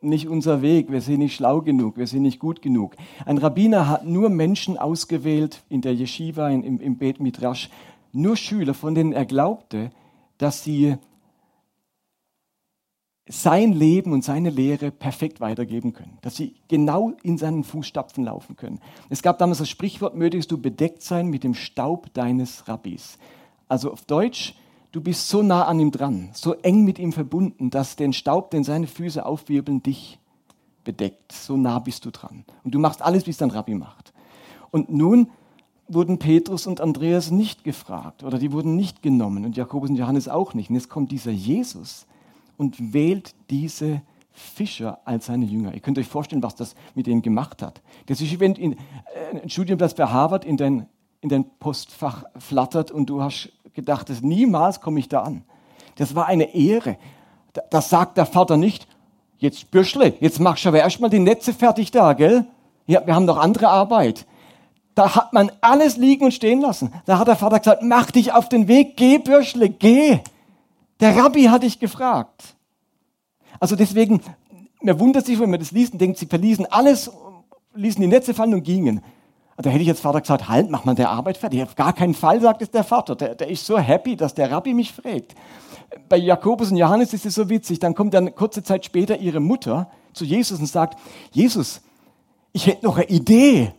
[0.00, 2.96] nicht unser Weg, wir sind nicht schlau genug, wir sind nicht gut genug.
[3.26, 7.68] Ein Rabbiner hat nur Menschen ausgewählt in der Yeshiva, im, im Bet Midrash,
[8.12, 9.90] nur Schüler, von denen er glaubte,
[10.38, 10.96] dass sie
[13.28, 18.56] sein Leben und seine Lehre perfekt weitergeben können, dass sie genau in seinen Fußstapfen laufen
[18.56, 18.80] können.
[19.08, 23.18] Es gab damals das Sprichwort, mögest du bedeckt sein mit dem Staub deines Rabbis.
[23.68, 24.54] Also auf Deutsch,
[24.90, 28.50] du bist so nah an ihm dran, so eng mit ihm verbunden, dass den Staub,
[28.50, 30.18] den seine Füße aufwirbeln, dich
[30.82, 31.30] bedeckt.
[31.30, 32.44] So nah bist du dran.
[32.64, 34.12] Und du machst alles, wie es dein Rabbi macht.
[34.72, 35.30] Und nun
[35.92, 40.28] wurden Petrus und Andreas nicht gefragt oder die wurden nicht genommen und Jakobus und Johannes
[40.28, 40.70] auch nicht.
[40.70, 42.06] Und jetzt kommt dieser Jesus
[42.56, 45.74] und wählt diese Fischer als seine Jünger.
[45.74, 47.82] Ihr könnt euch vorstellen, was das mit ihnen gemacht hat.
[48.06, 48.76] Das ist, wenn äh,
[49.42, 50.86] ein Studienplatz bei Harvard in dein,
[51.20, 55.42] in dein Postfach flattert und du hast gedacht, dass niemals komme ich da an.
[55.96, 56.96] Das war eine Ehre.
[57.70, 58.86] Das sagt der Vater nicht,
[59.38, 62.46] jetzt Bürschle, jetzt machst du aber erstmal die Netze fertig da, gell?
[62.86, 64.26] Ja, wir haben noch andere Arbeit.
[65.00, 66.92] Da hat man alles liegen und stehen lassen.
[67.06, 70.18] Da hat der Vater gesagt, mach dich auf den Weg, geh Bürschle, geh.
[71.00, 72.54] Der Rabbi hat dich gefragt.
[73.58, 74.20] Also deswegen,
[74.82, 77.10] mir wundert sich, wenn man das liest und denkt, sie verließen alles,
[77.72, 79.00] ließen die Netze fallen und gingen.
[79.56, 81.62] Da hätte ich jetzt Vater gesagt, halt, mach mal der Arbeit fertig.
[81.62, 83.16] Auf gar keinen Fall, sagt es der Vater.
[83.16, 85.34] Der, der ist so happy, dass der Rabbi mich fragt.
[86.10, 87.78] Bei Jakobus und Johannes ist es so witzig.
[87.78, 90.98] Dann kommt dann kurze Zeit später ihre Mutter zu Jesus und sagt,
[91.32, 91.80] Jesus,
[92.52, 93.72] ich hätte noch eine Idee.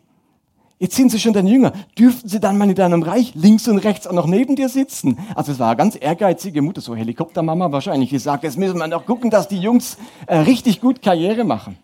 [0.82, 1.74] Jetzt sind sie schon dein Jünger.
[1.96, 5.20] Dürften sie dann mal in deinem Reich links und rechts auch noch neben dir sitzen?
[5.36, 8.88] Also es war eine ganz ehrgeizige Mutter, so Helikoptermama wahrscheinlich, die sagt, jetzt müssen wir
[8.88, 11.78] noch gucken, dass die Jungs äh, richtig gut Karriere machen.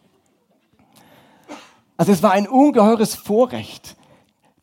[1.96, 3.96] Also es war ein ungeheures Vorrecht.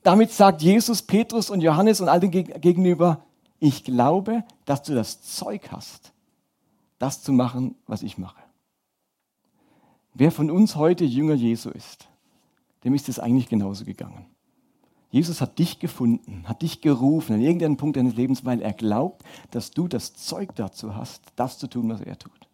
[0.02, 3.20] Damit sagt Jesus, Petrus und Johannes und all den gegenüber,
[3.60, 6.10] ich glaube, dass du das Zeug hast,
[6.98, 8.42] das zu machen, was ich mache.
[10.12, 12.08] Wer von uns heute Jünger Jesu ist,
[12.84, 14.26] dem ist es eigentlich genauso gegangen.
[15.10, 19.22] Jesus hat dich gefunden, hat dich gerufen an irgendeinem Punkt deines Lebens, weil er glaubt,
[19.50, 22.48] dass du das Zeug dazu hast, das zu tun, was er tut.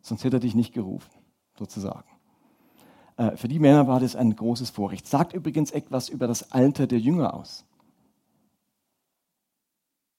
[0.00, 1.10] Sonst hätte er dich nicht gerufen,
[1.58, 2.08] sozusagen.
[3.16, 5.08] Äh, für die Männer war das ein großes Vorrecht.
[5.08, 7.64] Sagt übrigens etwas über das Alter der Jünger aus.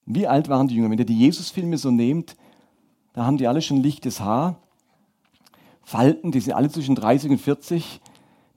[0.04, 0.90] Wie alt waren die Jünger?
[0.90, 2.36] Wenn ihr die Jesus-Filme so nehmt,
[3.14, 4.60] da haben die alle schon lichtes Haar,
[5.82, 8.02] Falten, die sind alle zwischen 30 und 40.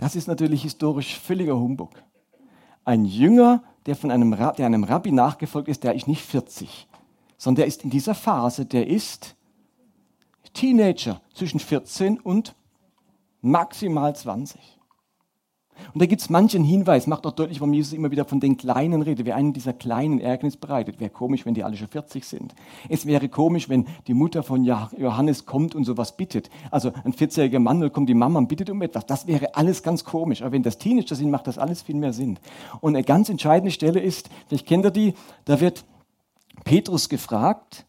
[0.01, 1.91] Das ist natürlich historisch völliger Humbug.
[2.83, 6.87] Ein Jünger, der, von einem, der einem Rabbi nachgefolgt ist, der ist nicht 40,
[7.37, 9.35] sondern der ist in dieser Phase, der ist
[10.55, 12.55] Teenager zwischen 14 und
[13.41, 14.59] maximal 20.
[15.93, 18.57] Und da gibt es manchen Hinweis, macht auch deutlich, warum Jesus immer wieder von den
[18.57, 19.25] Kleinen redet.
[19.25, 22.53] Wer einen dieser kleinen Ärgernis bereitet, wäre komisch, wenn die alle schon 40 sind.
[22.89, 26.49] Es wäre komisch, wenn die Mutter von Johannes kommt und sowas bittet.
[26.71, 29.05] Also ein 40-jähriger Mann, da kommt die Mama und bittet um etwas.
[29.05, 30.41] Das wäre alles ganz komisch.
[30.41, 32.39] Aber wenn das Teenager sind, macht das alles viel mehr Sinn.
[32.79, 35.13] Und eine ganz entscheidende Stelle ist, vielleicht kennt ihr die,
[35.45, 35.85] da wird
[36.63, 37.85] Petrus gefragt,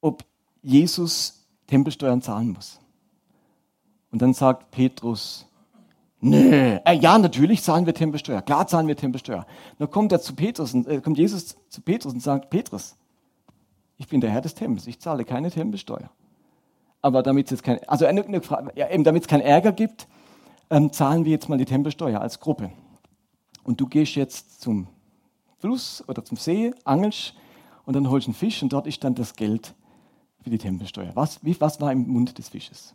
[0.00, 0.24] ob
[0.62, 2.80] Jesus Tempelsteuern zahlen muss.
[4.10, 5.47] Und dann sagt Petrus,
[6.20, 8.42] Nee, äh, ja, natürlich zahlen wir Tempelsteuer.
[8.42, 9.46] Klar zahlen wir Tempelsteuer.
[9.78, 12.96] Dann kommt er zu Petrus und, äh, kommt Jesus zu Petrus und sagt: Petrus,
[13.96, 16.10] ich bin der Herr des Tempels, ich zahle keine Tempelsteuer.
[17.02, 19.70] Aber damit es jetzt kein, also eine, eine Frage, ja, eben damit es keinen Ärger
[19.70, 20.08] gibt,
[20.70, 22.70] ähm, zahlen wir jetzt mal die Tempelsteuer als Gruppe.
[23.62, 24.88] Und du gehst jetzt zum
[25.58, 27.34] Fluss oder zum See, angelst
[27.84, 29.74] und dann holst einen Fisch und dort ist dann das Geld
[30.42, 31.10] für die Tempelsteuer.
[31.14, 32.94] Was, wie, was war im Mund des Fisches?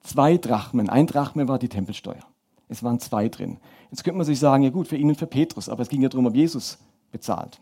[0.00, 0.88] Zwei Drachmen.
[0.88, 2.24] Ein Drachme war die Tempelsteuer.
[2.68, 3.58] Es waren zwei drin.
[3.90, 6.02] Jetzt könnte man sich sagen, ja gut, für ihn und für Petrus, aber es ging
[6.02, 6.78] ja darum, ob Jesus
[7.10, 7.60] bezahlt.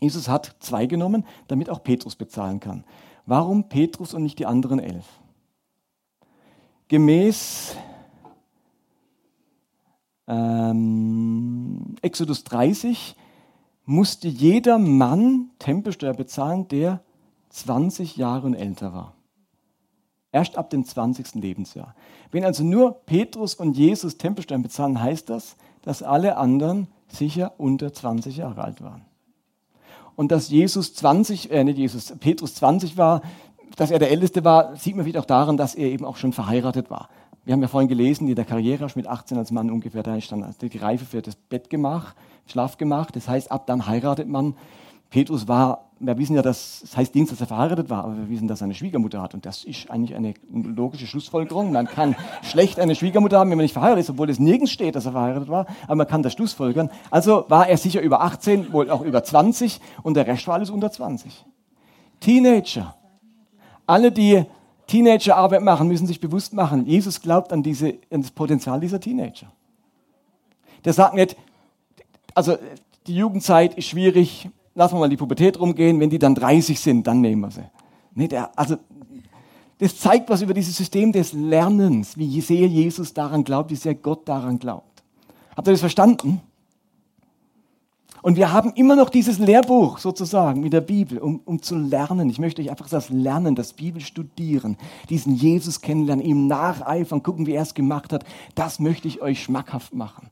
[0.00, 2.84] Jesus hat zwei genommen, damit auch Petrus bezahlen kann.
[3.26, 5.06] Warum Petrus und nicht die anderen elf?
[6.88, 7.76] Gemäß
[10.26, 13.16] ähm, Exodus 30
[13.86, 17.02] musste jeder Mann Tempelsteuer bezahlen, der
[17.50, 19.14] 20 Jahre und älter war.
[20.34, 21.36] Erst ab dem 20.
[21.36, 21.94] Lebensjahr.
[22.32, 27.92] Wenn also nur Petrus und Jesus Tempelsteuern bezahlen, heißt das, dass alle anderen sicher unter
[27.92, 29.02] 20 Jahre alt waren.
[30.16, 33.22] Und dass Jesus 20, äh nicht Jesus, Petrus 20 war,
[33.76, 36.32] dass er der Älteste war, sieht man wieder auch daran, dass er eben auch schon
[36.32, 37.10] verheiratet war.
[37.44, 40.32] Wir haben ja vorhin gelesen, in der Karriere mit 18 als Mann ungefähr, da ist
[40.32, 42.16] dann die Reife für das Bettgemach,
[42.48, 43.12] Schlafgemach.
[43.12, 44.56] Das heißt, ab dann heiratet man.
[45.10, 48.28] Petrus war, wir wissen ja, dass, das heißt Dienst, dass er verheiratet war, aber wir
[48.28, 49.34] wissen, dass er eine Schwiegermutter hat.
[49.34, 51.72] Und das ist eigentlich eine logische Schlussfolgerung.
[51.72, 54.96] Man kann schlecht eine Schwiegermutter haben, wenn man nicht verheiratet ist, obwohl es nirgends steht,
[54.96, 55.66] dass er verheiratet war.
[55.84, 56.90] Aber man kann das schlussfolgern.
[57.10, 60.70] Also war er sicher über 18, wohl auch über 20 und der Rest war alles
[60.70, 61.44] unter 20.
[62.20, 62.94] Teenager.
[63.86, 64.44] Alle, die
[64.86, 69.46] Teenagerarbeit machen, müssen sich bewusst machen, Jesus glaubt an, diese, an das Potenzial dieser Teenager.
[70.84, 71.36] Der sagt nicht,
[72.34, 72.58] also
[73.06, 77.06] die Jugendzeit ist schwierig, lassen wir mal die Pubertät rumgehen, wenn die dann 30 sind,
[77.06, 77.64] dann nehmen wir sie.
[78.14, 78.76] Nee, der, also,
[79.78, 83.94] das zeigt was über dieses System des Lernens, wie sehr Jesus daran glaubt, wie sehr
[83.94, 85.02] Gott daran glaubt.
[85.56, 86.40] Habt ihr das verstanden?
[88.22, 92.30] Und wir haben immer noch dieses Lehrbuch sozusagen mit der Bibel, um, um zu lernen.
[92.30, 94.78] Ich möchte euch einfach das Lernen, das Bibel studieren,
[95.10, 98.24] diesen Jesus kennenlernen, ihm nacheifern, gucken, wie er es gemacht hat.
[98.54, 100.30] Das möchte ich euch schmackhaft machen.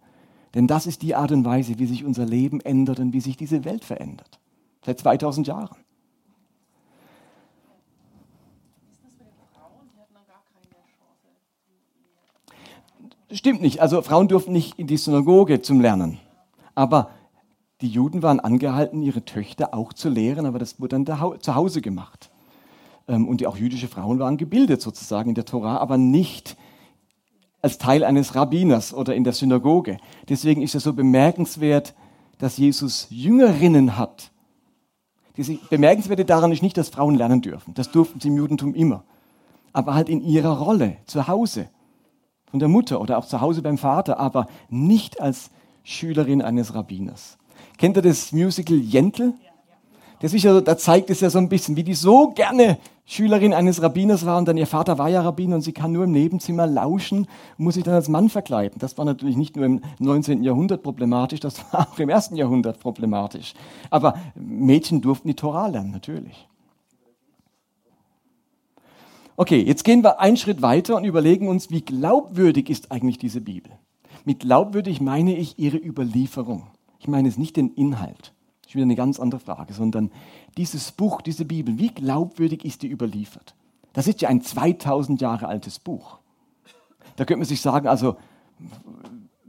[0.55, 3.37] Denn das ist die Art und Weise, wie sich unser Leben ändert und wie sich
[3.37, 4.39] diese Welt verändert.
[4.85, 5.77] Seit 2000 Jahren.
[13.31, 13.81] Stimmt nicht.
[13.81, 16.19] Also Frauen durften nicht in die Synagoge zum Lernen.
[16.75, 17.11] Aber
[17.81, 21.81] die Juden waren angehalten, ihre Töchter auch zu lehren, aber das wurde dann zu Hause
[21.81, 22.31] gemacht.
[23.09, 26.57] Ähm, und auch jüdische Frauen waren gebildet sozusagen in der Tora, aber nicht
[27.63, 29.99] als Teil eines Rabbiners oder in der Synagoge.
[30.29, 31.95] Deswegen ist es so bemerkenswert,
[32.39, 34.33] dass Jesus Jüngerinnen hat.
[35.37, 37.73] Das Bemerkenswerte daran ist nicht, dass Frauen lernen dürfen.
[37.75, 39.05] Das durften sie im Judentum immer.
[39.73, 41.71] Aber halt in ihrer Rolle, zu Hause,
[42.51, 45.51] von der Mutter oder auch zu Hause beim Vater, aber nicht als
[45.85, 47.39] Schülerin eines Rabbiners.
[47.79, 49.33] Kennt ihr das Musical Jentl?
[50.21, 53.53] Das ist ja, da zeigt es ja so ein bisschen, wie die so gerne Schülerin
[53.53, 56.13] eines Rabbiners war und dann ihr Vater war ja Rabbiner und sie kann nur im
[56.13, 58.79] Nebenzimmer lauschen, muss sich dann als Mann verkleiden.
[58.79, 60.45] Das war natürlich nicht nur im 19.
[60.45, 63.55] Jahrhundert problematisch, das war auch im ersten Jahrhundert problematisch.
[63.91, 66.49] Aber Mädchen durften die Torah lernen, natürlich.
[69.37, 73.41] Okay, jetzt gehen wir einen Schritt weiter und überlegen uns, wie glaubwürdig ist eigentlich diese
[73.41, 73.73] Bibel?
[74.25, 76.69] Mit glaubwürdig meine ich ihre Überlieferung.
[77.01, 78.33] Ich meine es nicht den Inhalt
[78.73, 80.11] ist wieder eine ganz andere Frage, sondern
[80.57, 83.55] dieses Buch, diese Bibel, wie glaubwürdig ist die überliefert?
[83.93, 86.19] Das ist ja ein 2000 Jahre altes Buch.
[87.17, 88.17] Da könnte man sich sagen, also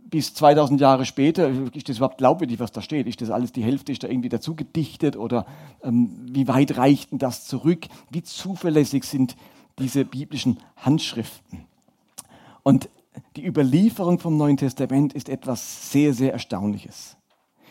[0.09, 3.07] bis 2000 Jahre später, ist das überhaupt glaubwürdig, was da steht?
[3.07, 5.45] Ist das alles die Hälfte, ist da irgendwie dazu gedichtet oder
[5.81, 7.87] ähm, wie weit reicht denn das zurück?
[8.11, 9.35] Wie zuverlässig sind
[9.79, 11.65] diese biblischen Handschriften.
[12.61, 12.89] Und
[13.35, 17.17] die Überlieferung vom Neuen Testament ist etwas sehr, sehr Erstaunliches.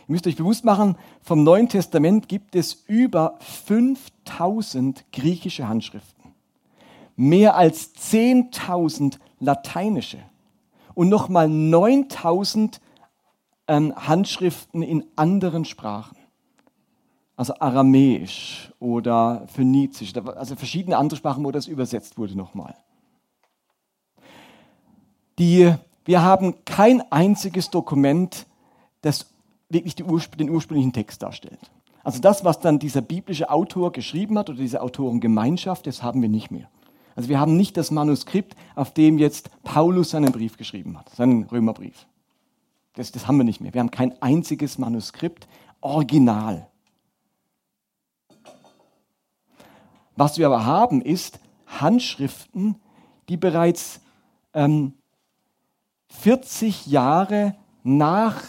[0.08, 6.32] Ihr müsst euch bewusst machen, vom Neuen Testament gibt es über 5000 griechische Handschriften,
[7.16, 10.18] mehr als 10.000 lateinische
[10.94, 12.80] und nochmal 9000
[13.68, 16.16] ähm, Handschriften in anderen Sprachen.
[17.36, 22.74] Also Aramäisch oder Phönizisch, also verschiedene andere Sprachen, wo das übersetzt wurde nochmal.
[25.38, 28.46] Die, wir haben kein einziges Dokument,
[29.00, 29.31] das
[29.72, 31.58] wirklich Urspr den ursprünglichen Text darstellt.
[32.04, 36.28] Also das, was dann dieser biblische Autor geschrieben hat oder diese Autorengemeinschaft, das haben wir
[36.28, 36.68] nicht mehr.
[37.14, 41.44] Also wir haben nicht das Manuskript, auf dem jetzt Paulus seinen Brief geschrieben hat, seinen
[41.44, 42.06] Römerbrief.
[42.94, 43.72] Das, das haben wir nicht mehr.
[43.74, 45.46] Wir haben kein einziges Manuskript,
[45.80, 46.68] original.
[50.16, 52.76] Was wir aber haben, ist Handschriften,
[53.28, 54.00] die bereits
[54.52, 54.94] ähm,
[56.08, 58.42] 40 Jahre nach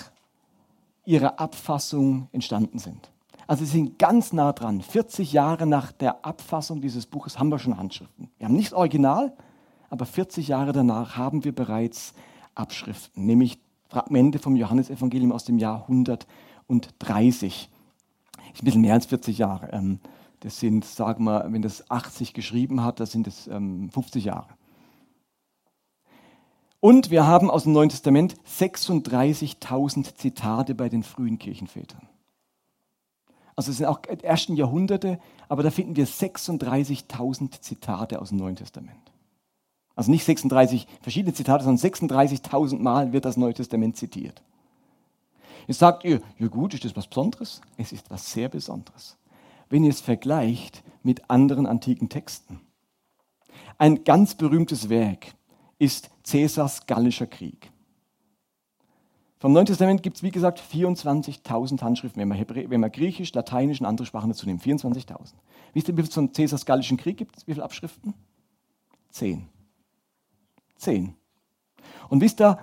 [1.05, 3.11] ihrer Abfassung entstanden sind.
[3.47, 4.81] Also sie sind ganz nah dran.
[4.81, 8.29] 40 Jahre nach der Abfassung dieses Buches haben wir schon Handschriften.
[8.37, 9.33] Wir haben nicht das Original,
[9.89, 12.13] aber 40 Jahre danach haben wir bereits
[12.55, 17.69] Abschriften, nämlich Fragmente vom Johannesevangelium aus dem Jahr 130.
[18.53, 19.69] Ist ein bisschen mehr als 40 Jahre.
[19.71, 19.99] Ähm,
[20.39, 23.89] das sind, sagen wir, wenn das 80 geschrieben hat, das sind es 50 ähm,
[24.21, 24.47] Jahre.
[26.83, 32.09] Und wir haben aus dem Neuen Testament 36.000 Zitate bei den frühen Kirchenvätern.
[33.55, 35.17] Also es sind auch die ersten Jahrhunderte,
[35.47, 39.13] aber da finden wir 36.000 Zitate aus dem Neuen Testament.
[39.95, 44.43] Also nicht 36 verschiedene Zitate, sondern 36.000 Mal wird das Neue Testament zitiert.
[45.67, 47.61] Jetzt sagt ihr, ja gut, ist das was Besonderes?
[47.77, 49.15] Es ist was sehr Besonderes.
[49.69, 52.59] Wenn ihr es vergleicht mit anderen antiken Texten.
[53.77, 55.33] Ein ganz berühmtes Werk,
[55.79, 57.71] ist Cäsars gallischer Krieg.
[59.43, 63.33] Vom Neuen Testament gibt es, wie gesagt, 24.000 Handschriften, wenn man, Hebräisch, wenn man Griechisch,
[63.33, 64.63] Lateinisch und andere Sprachen dazu nimmt.
[64.63, 65.33] 24.000.
[65.73, 67.45] Wisst ihr, wie viel es von Cäsars gallischen Krieg gibt?
[67.45, 68.13] Wie viele Abschriften?
[69.09, 69.49] Zehn.
[70.77, 71.15] Zehn.
[72.07, 72.57] Und wisst ihr,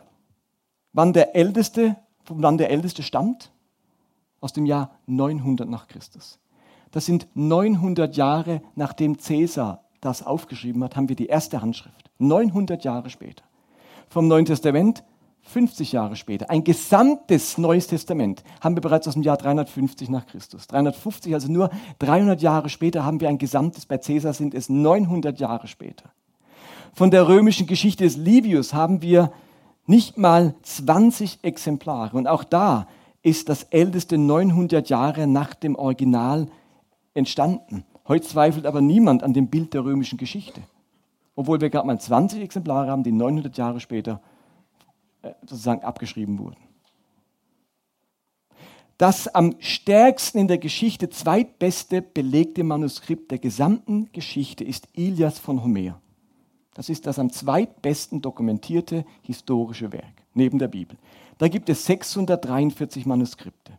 [0.94, 3.52] wann der Älteste, von wann der Älteste stammt?
[4.40, 6.38] Aus dem Jahr 900 nach Christus.
[6.92, 12.10] Das sind 900 Jahre, nachdem Cäsar das aufgeschrieben hat, haben wir die erste Handschrift.
[12.16, 13.44] 900 Jahre später.
[14.10, 15.04] Vom Neuen Testament
[15.42, 16.50] 50 Jahre später.
[16.50, 20.66] Ein gesamtes Neues Testament haben wir bereits aus dem Jahr 350 nach Christus.
[20.66, 21.70] 350, also nur
[22.00, 26.10] 300 Jahre später haben wir ein gesamtes, bei Caesar sind es 900 Jahre später.
[26.92, 29.30] Von der römischen Geschichte des Livius haben wir
[29.86, 32.16] nicht mal 20 Exemplare.
[32.16, 32.88] Und auch da
[33.22, 36.48] ist das älteste 900 Jahre nach dem Original
[37.14, 37.84] entstanden.
[38.08, 40.62] Heute zweifelt aber niemand an dem Bild der römischen Geschichte
[41.40, 44.20] obwohl wir gerade mal 20 Exemplare haben, die 900 Jahre später
[45.22, 46.58] äh, sozusagen abgeschrieben wurden.
[48.98, 55.64] Das am stärksten in der Geschichte zweitbeste belegte Manuskript der gesamten Geschichte ist Ilias von
[55.64, 55.98] Homer.
[56.74, 60.98] Das ist das am zweitbesten dokumentierte historische Werk neben der Bibel.
[61.38, 63.78] Da gibt es 643 Manuskripte.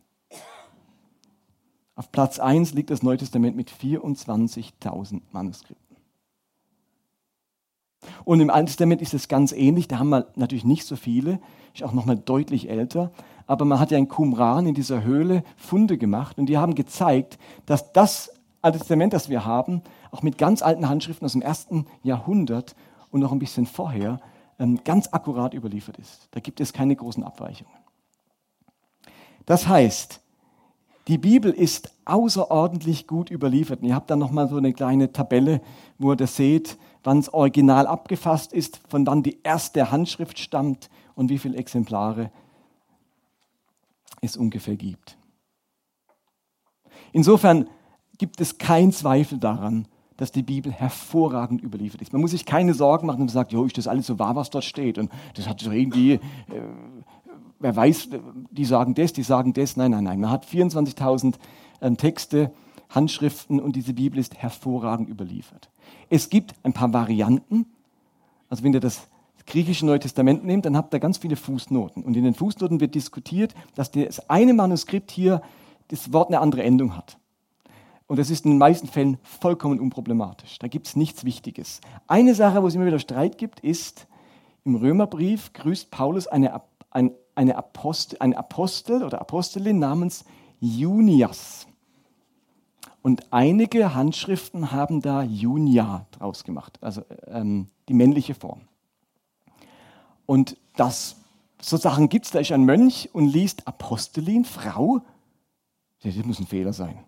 [1.94, 5.81] Auf Platz 1 liegt das Neue Testament mit 24.000 Manuskripten.
[8.24, 9.88] Und im Alten Testament ist es ganz ähnlich.
[9.88, 11.40] Da haben wir natürlich nicht so viele,
[11.74, 13.10] ist auch nochmal deutlich älter.
[13.46, 17.38] Aber man hat ja in Qumran, in dieser Höhle, Funde gemacht und die haben gezeigt,
[17.66, 18.30] dass das
[18.62, 19.82] Alte Testament, das wir haben,
[20.12, 22.76] auch mit ganz alten Handschriften aus dem ersten Jahrhundert
[23.10, 24.20] und noch ein bisschen vorher,
[24.60, 26.28] ähm, ganz akkurat überliefert ist.
[26.30, 27.74] Da gibt es keine großen Abweichungen.
[29.46, 30.20] Das heißt,
[31.08, 33.82] die Bibel ist außerordentlich gut überliefert.
[33.82, 35.60] Und ihr habt dann nochmal so eine kleine Tabelle,
[35.98, 40.90] wo ihr das seht, wann es original abgefasst ist, von wann die erste Handschrift stammt
[41.14, 42.30] und wie viele Exemplare
[44.20, 45.16] es ungefähr gibt.
[47.12, 47.68] Insofern
[48.18, 52.12] gibt es keinen Zweifel daran, dass die Bibel hervorragend überliefert ist.
[52.12, 54.50] Man muss sich keine Sorgen machen und sagt, jo, ist das alles so wahr, was
[54.50, 54.98] dort steht?
[54.98, 56.20] Und das hat doch irgendwie, äh,
[57.58, 58.10] wer weiß,
[58.50, 59.76] die sagen das, die sagen das.
[59.76, 60.20] Nein, nein, nein.
[60.20, 61.34] Man hat 24.000
[61.80, 62.52] äh, Texte,
[62.94, 65.70] Handschriften und diese Bibel ist hervorragend überliefert.
[66.10, 67.66] Es gibt ein paar Varianten.
[68.48, 69.08] Also wenn ihr das
[69.46, 72.04] griechische Neue Testament nehmt, dann habt ihr ganz viele Fußnoten.
[72.04, 75.42] Und in den Fußnoten wird diskutiert, dass das eine Manuskript hier
[75.88, 77.18] das Wort eine andere Endung hat.
[78.06, 80.58] Und das ist in den meisten Fällen vollkommen unproblematisch.
[80.58, 81.80] Da gibt es nichts Wichtiges.
[82.06, 84.06] Eine Sache, wo es immer wieder Streit gibt, ist,
[84.64, 90.24] im Römerbrief grüßt Paulus eine, eine, eine, Apostel, eine Apostel oder Apostelin namens
[90.60, 91.66] Junias.
[93.02, 98.62] Und einige Handschriften haben da Junia draus gemacht, also ähm, die männliche Form.
[100.24, 101.16] Und das,
[101.60, 105.00] so Sachen gibt es, da ist ein Mönch und liest Apostelin, Frau.
[106.02, 107.00] Das muss ein Fehler sein.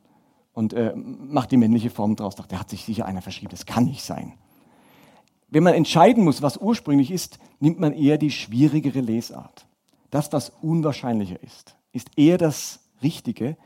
[0.52, 2.34] Und äh, macht die männliche Form draus.
[2.34, 4.34] Da hat sich sicher einer verschrieben, das kann nicht sein.
[5.48, 9.66] Wenn man entscheiden muss, was ursprünglich ist, nimmt man eher die schwierigere Lesart.
[10.10, 13.56] Das, was unwahrscheinlicher ist, ist eher das Richtige,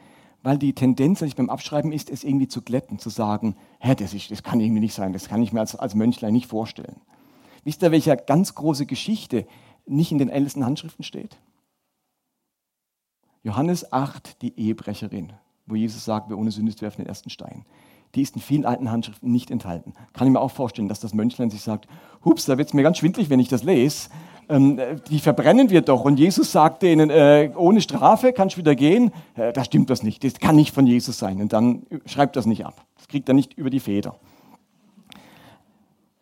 [0.43, 4.15] weil die Tendenz eigentlich beim Abschreiben ist, es irgendwie zu glätten, zu sagen, Hä, das,
[4.15, 7.01] ist, das kann irgendwie nicht sein, das kann ich mir als, als Mönchlein nicht vorstellen.
[7.65, 9.47] Wisst ihr, welche ganz große Geschichte
[9.87, 11.39] nicht in den ältesten Handschriften steht?
[13.43, 15.33] Johannes 8, die Ehebrecherin,
[15.67, 17.65] wo Jesus sagt, wer ohne Sünde ist, werfen den ersten Stein
[18.15, 19.93] die ist in vielen alten Handschriften nicht enthalten.
[20.13, 21.87] Kann ich mir auch vorstellen, dass das Mönchlein sich sagt,
[22.25, 24.09] hups, da wird es mir ganz schwindlig, wenn ich das lese.
[24.49, 24.81] Ähm,
[25.11, 26.05] die verbrennen wir doch.
[26.05, 29.13] Und Jesus sagt denen, äh, ohne Strafe kannst du wieder gehen.
[29.35, 30.25] Äh, da stimmt das nicht.
[30.25, 31.41] Das kann nicht von Jesus sein.
[31.41, 32.87] Und dann schreibt das nicht ab.
[32.97, 34.17] Das kriegt er nicht über die Feder.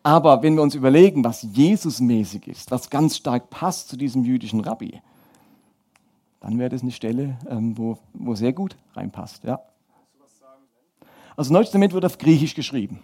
[0.03, 4.61] Aber wenn wir uns überlegen, was Jesusmäßig ist, was ganz stark passt zu diesem jüdischen
[4.61, 5.01] Rabbi,
[6.41, 9.45] dann wäre das eine Stelle, ähm, wo, wo sehr gut reinpasst.
[9.45, 9.61] Ja.
[11.37, 13.03] Also Neues Testament wird auf Griechisch geschrieben.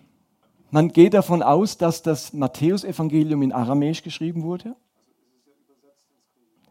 [0.71, 4.75] Man geht davon aus, dass das Matthäusevangelium in Aramäisch geschrieben wurde.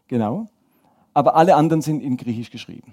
[0.08, 0.48] Genau.
[1.14, 2.92] Aber alle anderen sind in Griechisch geschrieben.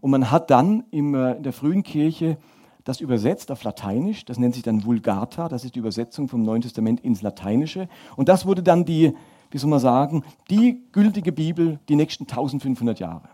[0.00, 2.38] Und man hat dann äh, in der frühen Kirche
[2.84, 4.24] das übersetzt auf Lateinisch.
[4.24, 5.48] Das nennt sich dann Vulgata.
[5.48, 7.88] Das ist die Übersetzung vom Neuen Testament ins Lateinische.
[8.16, 9.14] Und das wurde dann die,
[9.50, 13.28] wie soll man sagen, die gültige Bibel die nächsten 1500 Jahre.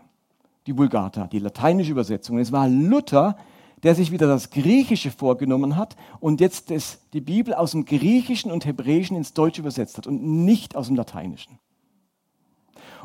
[0.65, 2.39] Die Vulgata, die lateinische Übersetzung.
[2.39, 3.37] Es war Luther,
[3.83, 8.51] der sich wieder das Griechische vorgenommen hat und jetzt das, die Bibel aus dem Griechischen
[8.51, 11.59] und Hebräischen ins Deutsche übersetzt hat und nicht aus dem Lateinischen.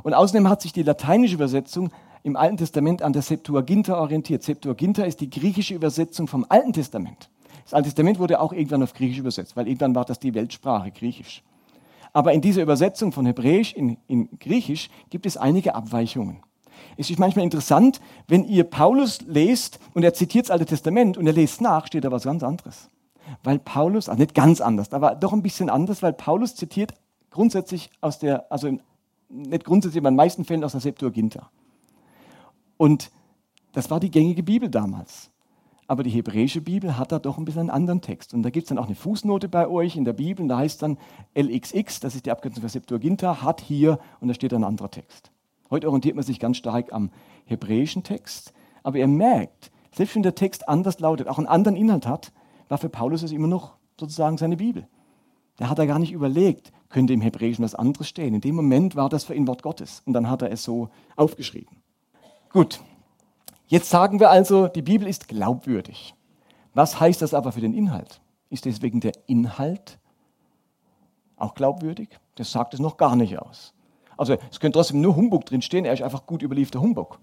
[0.02, 1.90] Und außerdem hat sich die lateinische Übersetzung
[2.22, 4.42] im Alten Testament an der Septuaginta orientiert.
[4.42, 7.30] Septuaginta ist die griechische Übersetzung vom Alten Testament.
[7.64, 10.90] Das Alte Testament wurde auch irgendwann auf Griechisch übersetzt, weil irgendwann war das die Weltsprache
[10.90, 11.42] Griechisch.
[12.12, 16.42] Aber in dieser Übersetzung von Hebräisch in, in Griechisch gibt es einige Abweichungen.
[16.96, 21.26] Es ist manchmal interessant, wenn ihr Paulus lest und er zitiert das Alte Testament und
[21.26, 22.88] er lest nach, steht da was ganz anderes.
[23.42, 26.94] Weil Paulus, also nicht ganz anders, aber doch ein bisschen anders, weil Paulus zitiert
[27.30, 28.70] grundsätzlich aus der, also
[29.28, 31.50] nicht grundsätzlich, aber in den meisten Fällen aus der Septuaginta.
[32.76, 33.10] Und
[33.72, 35.30] das war die gängige Bibel damals.
[35.88, 38.34] Aber die hebräische Bibel hat da doch ein bisschen einen anderen Text.
[38.34, 40.58] Und da gibt es dann auch eine Fußnote bei euch in der Bibel, und da
[40.58, 40.96] heißt dann
[41.34, 45.30] LXX, das ist die Abkürzung für Septuaginta, hat hier, und da steht ein anderer Text.
[45.72, 47.10] Heute orientiert man sich ganz stark am
[47.46, 48.52] hebräischen Text.
[48.82, 52.30] Aber ihr merkt, selbst wenn der Text anders lautet, auch einen anderen Inhalt hat,
[52.68, 54.86] war für Paulus es immer noch sozusagen seine Bibel.
[55.58, 58.34] Der hat er gar nicht überlegt, könnte im Hebräischen was anderes stehen.
[58.34, 60.02] In dem Moment war das für ihn Wort Gottes.
[60.04, 61.78] Und dann hat er es so aufgeschrieben.
[62.50, 62.82] Gut,
[63.66, 66.14] jetzt sagen wir also, die Bibel ist glaubwürdig.
[66.74, 68.20] Was heißt das aber für den Inhalt?
[68.50, 69.98] Ist deswegen der Inhalt
[71.36, 72.10] auch glaubwürdig?
[72.34, 73.72] Das sagt es noch gar nicht aus.
[74.22, 77.18] Also es könnte trotzdem nur Humbug drinstehen, er ist einfach gut überlieferter Humbug.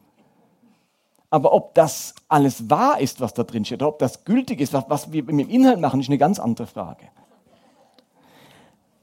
[1.30, 4.74] Aber ob das alles wahr ist, was da drin steht, oder ob das gültig ist,
[4.74, 7.06] was, wir mit dem Inhalt machen, ist eine ganz andere Frage.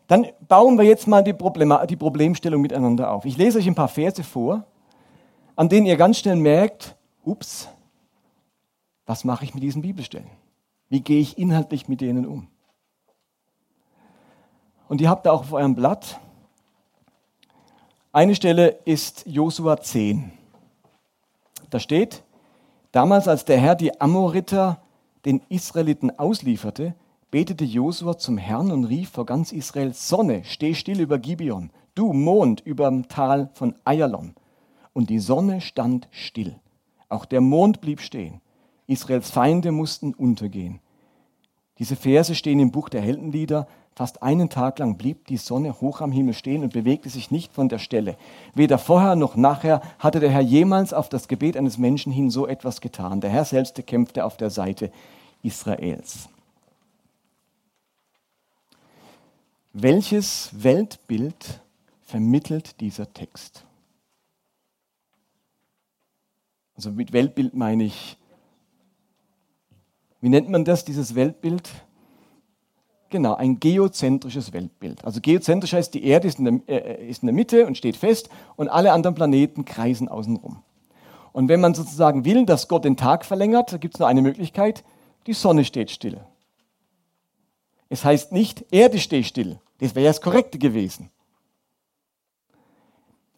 [0.08, 3.24] Dann bauen wir jetzt mal die, Problema die Problemstellung miteinander auf.
[3.24, 4.64] Ich lese euch ein paar Verse vor,
[5.54, 7.66] an denen ihr ganz schnell merkt, ups,
[9.06, 10.28] was mache ich mit diesen Bibelstellen?
[10.90, 12.48] Wie gehe ich inhaltlich mit denen um?
[14.86, 16.20] Und ihr habt da auch auf eurem Blatt
[18.16, 20.32] eine Stelle ist Josua 10.
[21.68, 22.22] Da steht,
[22.90, 24.80] damals als der Herr die Amoriter
[25.26, 26.94] den Israeliten auslieferte,
[27.30, 32.14] betete Josua zum Herrn und rief vor ganz Israel, Sonne, steh still über Gibeon, du
[32.14, 34.34] Mond über dem Tal von Ayalon.
[34.94, 36.58] Und die Sonne stand still.
[37.10, 38.40] Auch der Mond blieb stehen.
[38.86, 40.80] Israels Feinde mussten untergehen.
[41.78, 46.02] Diese Verse stehen im Buch der Heldenlieder Fast einen Tag lang blieb die Sonne hoch
[46.02, 48.18] am Himmel stehen und bewegte sich nicht von der Stelle.
[48.54, 52.46] Weder vorher noch nachher hatte der Herr jemals auf das Gebet eines Menschen hin so
[52.46, 53.22] etwas getan.
[53.22, 54.92] Der Herr selbst kämpfte auf der Seite
[55.42, 56.28] Israels.
[59.72, 61.62] Welches Weltbild
[62.02, 63.64] vermittelt dieser Text?
[66.74, 68.18] Also mit Weltbild meine ich,
[70.20, 71.70] wie nennt man das, dieses Weltbild?
[73.10, 75.04] Genau, ein geozentrisches Weltbild.
[75.04, 77.96] Also geozentrisch heißt, die Erde ist in, der, äh, ist in der Mitte und steht
[77.96, 80.62] fest und alle anderen Planeten kreisen außenrum.
[81.32, 84.82] Und wenn man sozusagen will, dass Gott den Tag verlängert, gibt es nur eine Möglichkeit,
[85.26, 86.20] die Sonne steht still.
[87.88, 89.60] Es heißt nicht, Erde steht still.
[89.78, 91.10] Das wäre ja das Korrekte gewesen.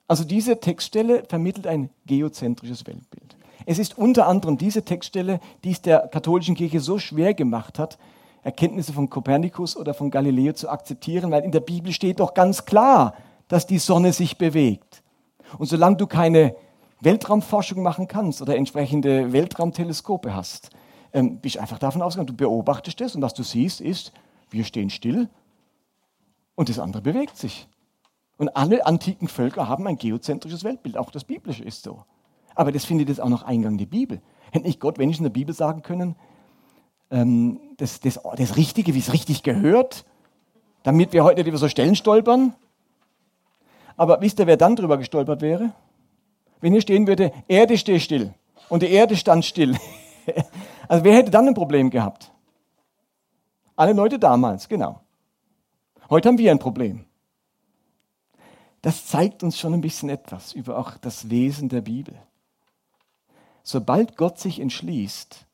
[0.07, 3.37] Also diese Textstelle vermittelt ein geozentrisches Weltbild.
[3.67, 7.99] Es ist unter anderem diese Textstelle, die es der katholischen Kirche so schwer gemacht hat,
[8.43, 12.65] Erkenntnisse von Kopernikus oder von Galileo zu akzeptieren, weil in der Bibel steht doch ganz
[12.65, 13.15] klar,
[13.49, 15.03] dass die Sonne sich bewegt.
[15.59, 16.55] Und solange du keine
[17.01, 20.71] Weltraumforschung machen kannst oder entsprechende Weltraumteleskope hast,
[21.13, 24.13] ähm, bist du einfach davon ausgegangen, du beobachtest das und was du siehst ist,
[24.51, 25.29] wir stehen still
[26.55, 27.69] und das andere bewegt sich.
[28.37, 32.05] Und alle antiken Völker haben ein geozentrisches Weltbild, auch das biblische ist so.
[32.55, 34.21] Aber das findet jetzt auch noch Eingang in die Bibel.
[34.51, 36.17] Hätte nicht Gott, wenn ich in der Bibel sagen können,
[37.11, 40.05] ähm, das, das, das Richtige, wie es richtig gehört,
[40.83, 42.55] damit wir heute über so Stellen stolpern?
[43.97, 45.73] Aber wisst ihr, wer dann drüber gestolpert wäre?
[46.61, 48.35] Wenn hier stehen würde, Erde steht still
[48.69, 49.77] und die Erde stand still.
[50.89, 52.33] also wer hätte dann ein Problem gehabt?
[53.77, 55.01] Alle Leute damals, genau.
[56.11, 57.05] Heute haben wir ein Problem.
[58.83, 62.15] Das zeigt uns schon ein bisschen etwas über auch das Wesen der Bibel.
[63.63, 65.47] Sobald Gott sich entschließt,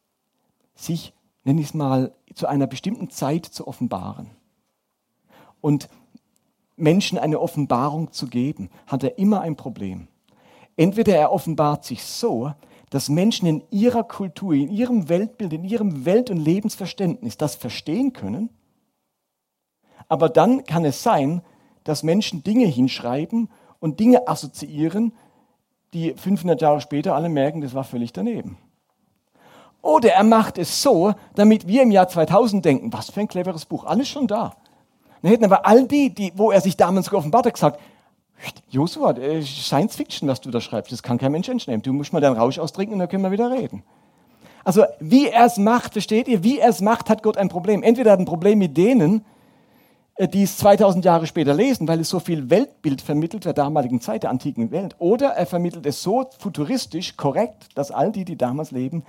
[0.74, 1.12] sich,
[1.44, 4.30] nenne ich es mal, zu einer bestimmten Zeit zu offenbaren
[5.60, 5.88] und
[6.76, 10.08] Menschen eine Offenbarung zu geben, hat er immer ein Problem.
[10.76, 12.52] Entweder er offenbart sich so,
[12.90, 18.12] dass Menschen in ihrer Kultur, in ihrem Weltbild, in ihrem Welt- und Lebensverständnis das verstehen
[18.12, 18.50] können,
[20.08, 21.42] aber dann kann es sein,
[21.84, 25.12] dass Menschen Dinge hinschreiben und Dinge assoziieren,
[25.92, 28.58] die 500 Jahre später alle merken, das war völlig daneben.
[29.84, 33.66] Oder er macht es so, damit wir im Jahr 2000 denken, was für ein cleveres
[33.66, 34.54] Buch, alles schon da.
[35.20, 37.80] Dann hätten aber all die, die wo er sich damals geoffenbart hat, gesagt,
[38.70, 41.82] Josua, äh, Science Fiction, was du da schreibst, das kann kein Mensch ernst nehmen.
[41.82, 43.82] Du musst mal deinen Rausch austrinken und dann können wir wieder reden.
[44.64, 47.82] Also wie er es macht, versteht ihr, wie er es macht, hat Gott ein Problem.
[47.82, 49.22] Entweder hat er ein Problem mit denen,
[50.14, 54.00] äh, die es 2000 Jahre später lesen, weil es so viel Weltbild vermittelt der damaligen
[54.00, 54.96] Zeit, der antiken Welt.
[54.98, 59.04] Oder er vermittelt es so futuristisch korrekt, dass all die, die damals leben,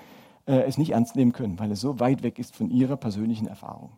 [0.47, 3.47] äh, es nicht ernst nehmen können, weil es so weit weg ist von ihrer persönlichen
[3.47, 3.91] Erfahrung.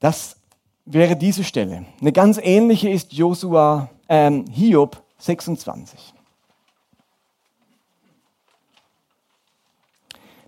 [0.00, 0.36] Das
[0.84, 1.84] wäre diese Stelle.
[2.00, 6.14] Eine ganz ähnliche ist Josua, äh, Hiob 26.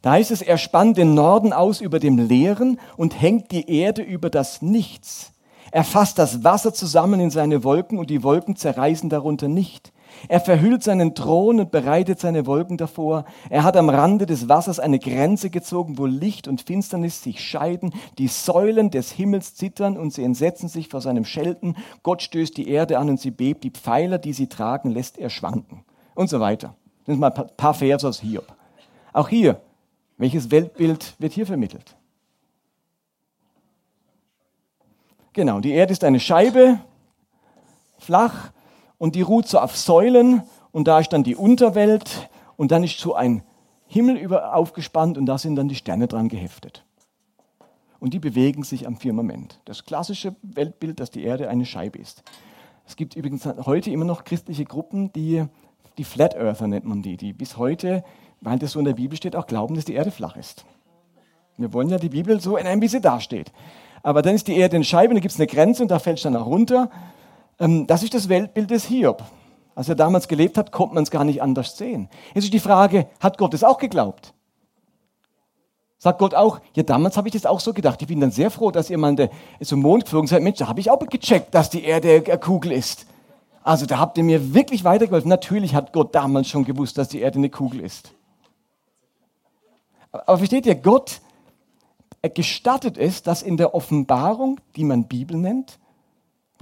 [0.02, 4.02] Da heißt es, er spannt den Norden aus über dem Leeren und hängt die Erde
[4.02, 5.32] über das Nichts.
[5.70, 9.91] Er fasst das Wasser zusammen in seine Wolken und die Wolken zerreißen darunter nicht.
[10.28, 13.24] Er verhüllt seinen Thron und bereitet seine Wolken davor.
[13.50, 17.92] Er hat am Rande des Wassers eine Grenze gezogen, wo Licht und Finsternis sich scheiden.
[18.18, 21.76] Die Säulen des Himmels zittern und sie entsetzen sich vor seinem Schelten.
[22.02, 23.64] Gott stößt die Erde an und sie bebt.
[23.64, 25.84] Die Pfeiler, die sie tragen, lässt er schwanken.
[26.14, 26.74] Und so weiter.
[27.04, 28.46] Das sind mal ein paar Verse aus Hiob.
[29.12, 29.60] Auch hier
[30.22, 31.96] welches Weltbild wird hier vermittelt?
[35.32, 36.78] Genau, die Erde ist eine Scheibe,
[37.98, 38.52] flach,
[39.02, 42.98] und die ruht so auf Säulen, und da ist dann die Unterwelt, und dann ist
[42.98, 43.42] so ein
[43.86, 46.84] Himmel über, aufgespannt, und da sind dann die Sterne dran geheftet.
[47.98, 49.60] Und die bewegen sich am Firmament.
[49.64, 52.22] Das klassische Weltbild, dass die Erde eine Scheibe ist.
[52.86, 55.46] Es gibt übrigens heute immer noch christliche Gruppen, die,
[55.98, 58.04] die Flat Earther nennt man die, die bis heute
[58.42, 60.64] weil das so in der Bibel steht, auch glauben, dass die Erde flach ist.
[61.56, 63.52] Wir wollen ja die Bibel so in einem, wie sie dasteht.
[64.02, 66.00] Aber dann ist die Erde eine Scheibe, und da gibt es eine Grenze und da
[66.00, 66.90] fällt es dann auch runter.
[67.62, 69.22] Ähm, das ist das Weltbild des Hiob.
[69.74, 72.10] Als er damals gelebt hat, konnte man es gar nicht anders sehen.
[72.34, 74.34] Jetzt ist die Frage, hat Gott es auch geglaubt?
[75.96, 78.02] Sagt Gott auch, ja, damals habe ich das auch so gedacht.
[78.02, 79.30] Ich bin dann sehr froh, dass ihr mal
[79.62, 80.42] zum Mond geflogen seid.
[80.42, 83.06] Mensch, da habe ich auch gecheckt, dass die Erde eine Kugel ist.
[83.62, 85.28] Also da habt ihr mir wirklich weitergeholfen.
[85.28, 88.12] Natürlich hat Gott damals schon gewusst, dass die Erde eine Kugel ist.
[90.10, 91.20] Aber versteht ihr, Gott
[92.34, 95.78] gestattet es, dass in der Offenbarung, die man Bibel nennt,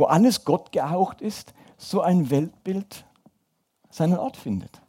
[0.00, 3.04] wo alles Gott gehaucht ist, so ein Weltbild
[3.90, 4.80] seinen Ort findet.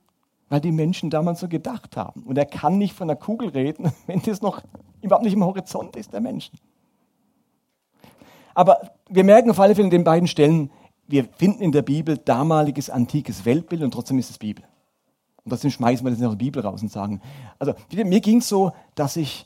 [0.47, 2.23] Weil die Menschen damals so gedacht haben.
[2.23, 4.61] Und er kann nicht von der Kugel reden, wenn das noch
[5.01, 6.57] überhaupt nicht im Horizont ist der Menschen.
[8.53, 10.71] Aber wir merken auf alle Fälle in den beiden Stellen,
[11.07, 14.63] wir finden in der Bibel damaliges antikes Weltbild und trotzdem ist es Bibel.
[15.43, 17.21] Und trotzdem schmeißen wir das in der Bibel raus und sagen,
[17.59, 19.45] also mir ging es so, dass ich,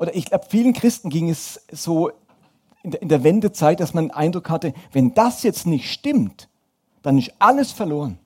[0.00, 2.10] oder ich glaube, vielen Christen ging es so
[2.82, 6.48] in der, in der Wendezeit, dass man den Eindruck hatte, wenn das jetzt nicht stimmt,
[7.02, 8.18] dann ist alles verloren.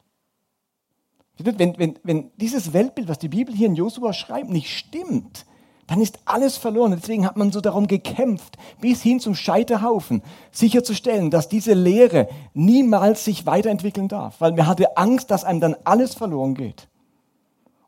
[1.38, 5.46] Wenn, wenn, wenn dieses Weltbild, was die Bibel hier in Josua schreibt, nicht stimmt,
[5.86, 6.92] dann ist alles verloren.
[6.96, 13.24] Deswegen hat man so darum gekämpft, bis hin zum Scheiterhaufen, sicherzustellen, dass diese Lehre niemals
[13.24, 14.40] sich weiterentwickeln darf.
[14.40, 16.88] Weil man hatte Angst, dass einem dann alles verloren geht.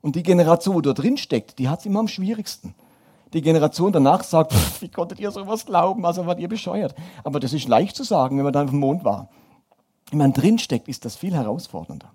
[0.00, 2.74] Und die Generation, die da drin steckt, die hat es immer am schwierigsten.
[3.32, 6.94] Die Generation danach sagt, pff, wie konntet ihr sowas glauben, also wart ihr bescheuert.
[7.24, 9.28] Aber das ist leicht zu sagen, wenn man dann auf dem Mond war.
[10.10, 12.12] Wenn man drin steckt, ist das viel herausfordernder.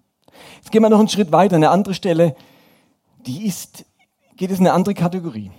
[0.57, 2.35] Jetzt gehen wir noch einen Schritt weiter, eine andere Stelle,
[3.25, 3.85] die ist,
[4.37, 5.51] geht es in eine andere Kategorie.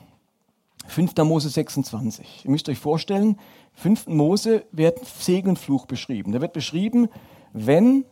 [0.87, 1.17] 5.
[1.19, 2.45] Mose 26.
[2.45, 3.39] Ihr müsst euch vorstellen,
[3.75, 4.09] 5.
[4.09, 6.33] Mose wird Segen und Fluch beschrieben.
[6.33, 7.09] Da wird beschrieben,
[7.53, 8.05] wenn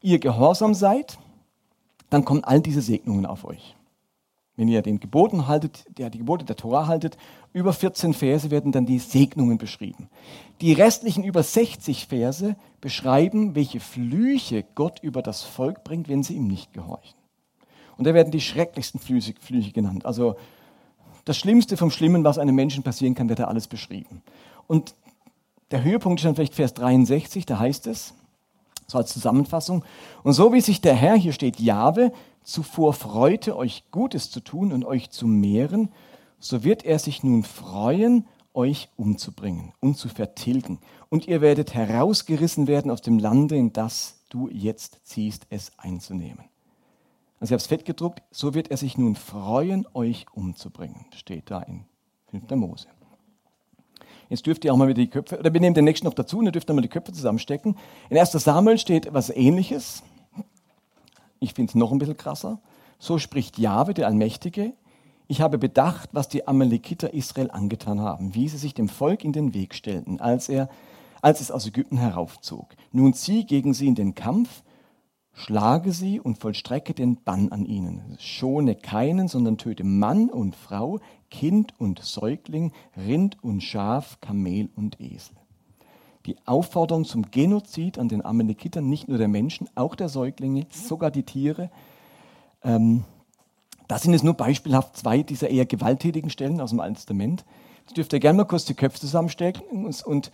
[0.00, 1.18] ihr gehorsam seid,
[2.10, 3.74] dann kommen all diese Segnungen auf euch.
[4.58, 7.16] Wenn ihr den Geboten haltet, der die Gebote der Tora haltet,
[7.52, 10.08] über 14 Verse werden dann die Segnungen beschrieben.
[10.60, 16.34] Die restlichen über 60 Verse beschreiben, welche Flüche Gott über das Volk bringt, wenn sie
[16.34, 17.16] ihm nicht gehorchen.
[17.96, 20.04] Und da werden die schrecklichsten Flüche, Flüche genannt.
[20.04, 20.34] Also
[21.24, 24.22] das Schlimmste vom Schlimmen, was einem Menschen passieren kann, wird da alles beschrieben.
[24.66, 24.96] Und
[25.70, 28.12] der Höhepunkt ist dann vielleicht Vers 63, da heißt es,
[28.88, 29.84] so als Zusammenfassung,
[30.24, 32.10] und so wie sich der Herr, hier steht Jahwe,
[32.48, 35.90] zuvor freute, euch Gutes zu tun und euch zu mehren,
[36.40, 40.78] so wird er sich nun freuen, euch umzubringen und zu vertilgen.
[41.10, 46.44] Und ihr werdet herausgerissen werden aus dem Lande, in das du jetzt ziehst, es einzunehmen.
[47.38, 51.06] Also ich habe es fett gedruckt, so wird er sich nun freuen, euch umzubringen.
[51.14, 51.84] Steht da in
[52.30, 52.50] 5.
[52.52, 52.88] Mose.
[54.28, 56.38] Jetzt dürft ihr auch mal wieder die Köpfe, oder wir nehmen den nächsten noch dazu,
[56.38, 57.76] und ihr dürft mal die Köpfe zusammenstecken.
[58.10, 58.32] In 1.
[58.32, 60.02] Samuel steht etwas ähnliches.
[61.40, 62.60] Ich finde es noch ein bisschen krasser.
[62.98, 64.72] So spricht Jahwe, der Allmächtige.
[65.28, 69.32] Ich habe bedacht, was die Amalekiter Israel angetan haben, wie sie sich dem Volk in
[69.32, 70.68] den Weg stellten, als, er,
[71.20, 72.74] als es aus Ägypten heraufzog.
[72.92, 74.62] Nun zieh gegen sie in den Kampf,
[75.32, 78.16] schlage sie und vollstrecke den Bann an ihnen.
[78.18, 80.98] Schone keinen, sondern töte Mann und Frau,
[81.30, 85.37] Kind und Säugling, Rind und Schaf, Kamel und Esel.
[86.28, 91.10] Die Aufforderung zum Genozid an den Amalekitern, nicht nur der Menschen, auch der Säuglinge, sogar
[91.10, 91.70] die Tiere.
[92.62, 93.04] Ähm,
[93.86, 97.46] das sind jetzt nur beispielhaft zwei dieser eher gewalttätigen Stellen aus dem Alten Testament.
[97.86, 100.30] Jetzt dürft ihr gerne mal kurz die Köpfe zusammenstecken und, und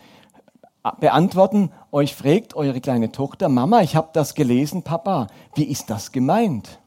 [0.99, 1.71] beantworten.
[1.93, 6.81] Euch fragt eure kleine Tochter, Mama, ich habe das gelesen, Papa, wie ist das gemeint?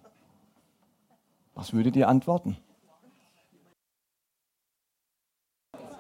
[1.55, 2.59] Was würdet ihr antworten?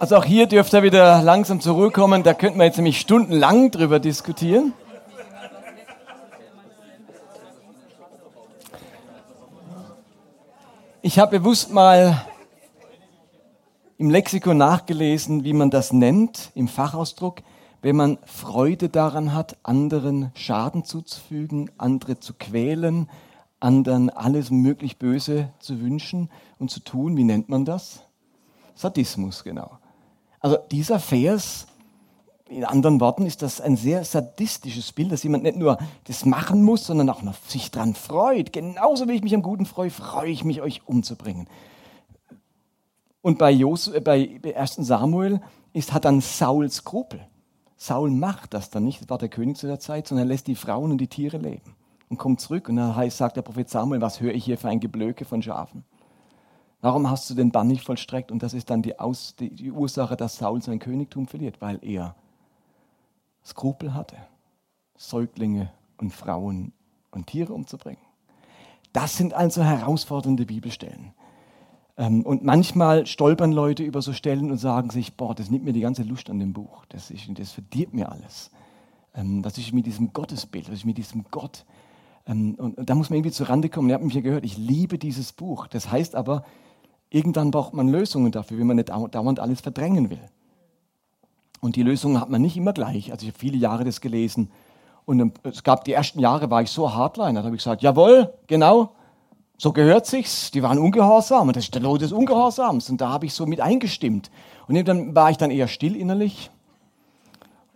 [0.00, 2.22] Also auch hier dürft ihr wieder langsam zurückkommen.
[2.22, 4.72] Da könnten wir jetzt nämlich stundenlang drüber diskutieren.
[11.02, 12.24] Ich habe bewusst mal
[13.96, 17.42] im Lexikon nachgelesen, wie man das nennt, im Fachausdruck,
[17.82, 23.10] wenn man Freude daran hat, anderen Schaden zuzufügen, andere zu quälen,
[23.58, 26.30] anderen alles möglich Böse zu wünschen
[26.60, 27.16] und zu tun.
[27.16, 28.04] Wie nennt man das?
[28.76, 29.78] Sadismus, genau.
[30.40, 31.66] Also dieser Vers,
[32.48, 36.62] in anderen Worten, ist das ein sehr sadistisches Bild, dass jemand nicht nur das machen
[36.62, 38.52] muss, sondern auch noch sich daran freut.
[38.52, 41.48] Genauso wie ich mich am Guten freue, freue ich mich, euch umzubringen.
[43.20, 45.40] Und bei, Jos, äh, bei 1 Samuel
[45.72, 47.20] ist, hat dann Saul Skrupel.
[47.76, 50.46] Saul macht das dann nicht, das war der König zu der Zeit, sondern er lässt
[50.46, 51.76] die Frauen und die Tiere leben
[52.08, 52.68] und kommt zurück.
[52.68, 55.84] Und dann sagt der Prophet Samuel, was höre ich hier für ein Geblöke von Schafen?
[56.80, 58.30] Warum hast du den Bann nicht vollstreckt?
[58.30, 61.78] Und das ist dann die, Aus, die, die Ursache, dass Saul sein Königtum verliert, weil
[61.82, 62.14] er
[63.44, 64.16] Skrupel hatte,
[64.96, 66.72] Säuglinge und Frauen
[67.10, 68.02] und Tiere umzubringen.
[68.92, 71.12] Das sind also herausfordernde Bibelstellen.
[71.96, 75.72] Ähm, und manchmal stolpern Leute über so Stellen und sagen sich, boah, das nimmt mir
[75.72, 78.50] die ganze Lust an dem Buch, das, ist, das verdirbt mir alles.
[79.14, 81.64] Ähm, das ist mit diesem Gottesbild, das ist mit diesem Gott.
[82.26, 83.88] Ähm, und da muss man irgendwie zur Rande kommen.
[83.88, 85.66] Ihr habt mich ja gehört, ich liebe dieses Buch.
[85.66, 86.44] Das heißt aber,
[87.10, 90.20] Irgendwann braucht man Lösungen dafür, wenn man nicht dauernd alles verdrängen will.
[91.60, 93.10] Und die Lösungen hat man nicht immer gleich.
[93.10, 94.50] Also ich habe viele Jahre das gelesen.
[95.06, 97.34] Und es gab die ersten Jahre, war ich so hardline.
[97.34, 98.92] Da habe ich gesagt, jawohl, genau,
[99.56, 100.50] so gehört sich's.
[100.50, 102.90] Die waren ungehorsam und das ist der Lohn des Ungehorsams.
[102.90, 104.30] Und da habe ich so mit eingestimmt.
[104.68, 106.50] Und dann war ich dann eher still innerlich.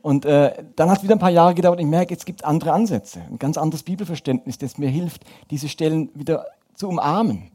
[0.02, 2.72] Und äh, dann hat es wieder ein paar Jahre gedauert ich merke, jetzt gibt andere
[2.72, 7.51] Ansätze, ein ganz anderes Bibelverständnis, das mir hilft, diese Stellen wieder zu umarmen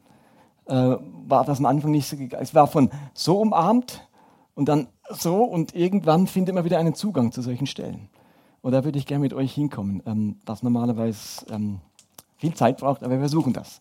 [0.67, 2.43] war das am Anfang nicht so gegangen.
[2.43, 4.07] Es war von so umarmt
[4.55, 8.09] und dann so und irgendwann findet man wieder einen Zugang zu solchen Stellen.
[8.61, 11.79] Und da würde ich gerne mit euch hinkommen, ähm, was normalerweise ähm,
[12.37, 13.79] viel Zeit braucht, aber wir versuchen das.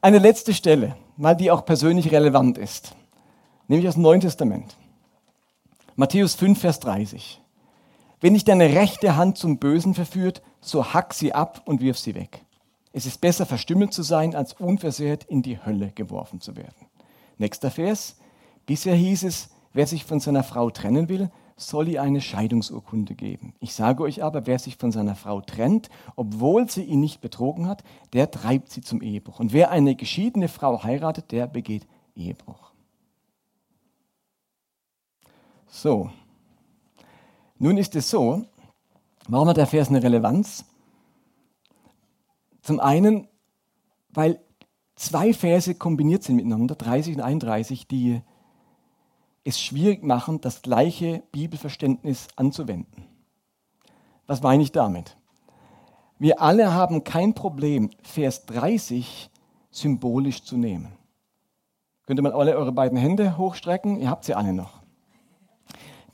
[0.00, 2.94] Eine letzte Stelle, weil die auch persönlich relevant ist,
[3.68, 4.76] nämlich aus dem Neuen Testament.
[5.96, 7.40] Matthäus 5, Vers 30.
[8.20, 12.14] Wenn dich deine rechte Hand zum Bösen verführt, so hack sie ab und wirf sie
[12.14, 12.44] weg.
[12.92, 16.86] Es ist besser, verstümmelt zu sein, als unversehrt in die Hölle geworfen zu werden.
[17.38, 18.16] Nächster Vers.
[18.66, 23.54] Bisher hieß es, wer sich von seiner Frau trennen will, soll ihr eine Scheidungsurkunde geben.
[23.60, 27.68] Ich sage euch aber, wer sich von seiner Frau trennt, obwohl sie ihn nicht betrogen
[27.68, 29.40] hat, der treibt sie zum Ehebruch.
[29.40, 32.72] Und wer eine geschiedene Frau heiratet, der begeht Ehebruch.
[35.68, 36.10] So,
[37.58, 38.44] nun ist es so,
[39.28, 40.64] warum hat der Vers eine Relevanz?
[42.62, 43.28] Zum einen,
[44.10, 44.40] weil
[44.94, 48.20] zwei Verse kombiniert sind miteinander, 30 und 31, die
[49.44, 53.04] es schwierig machen, das gleiche Bibelverständnis anzuwenden.
[54.26, 55.16] Was meine ich damit?
[56.18, 59.30] Wir alle haben kein Problem, Vers 30
[59.70, 60.92] symbolisch zu nehmen.
[62.06, 63.98] Könnt ihr mal alle eure beiden Hände hochstrecken?
[63.98, 64.79] Ihr habt sie alle noch.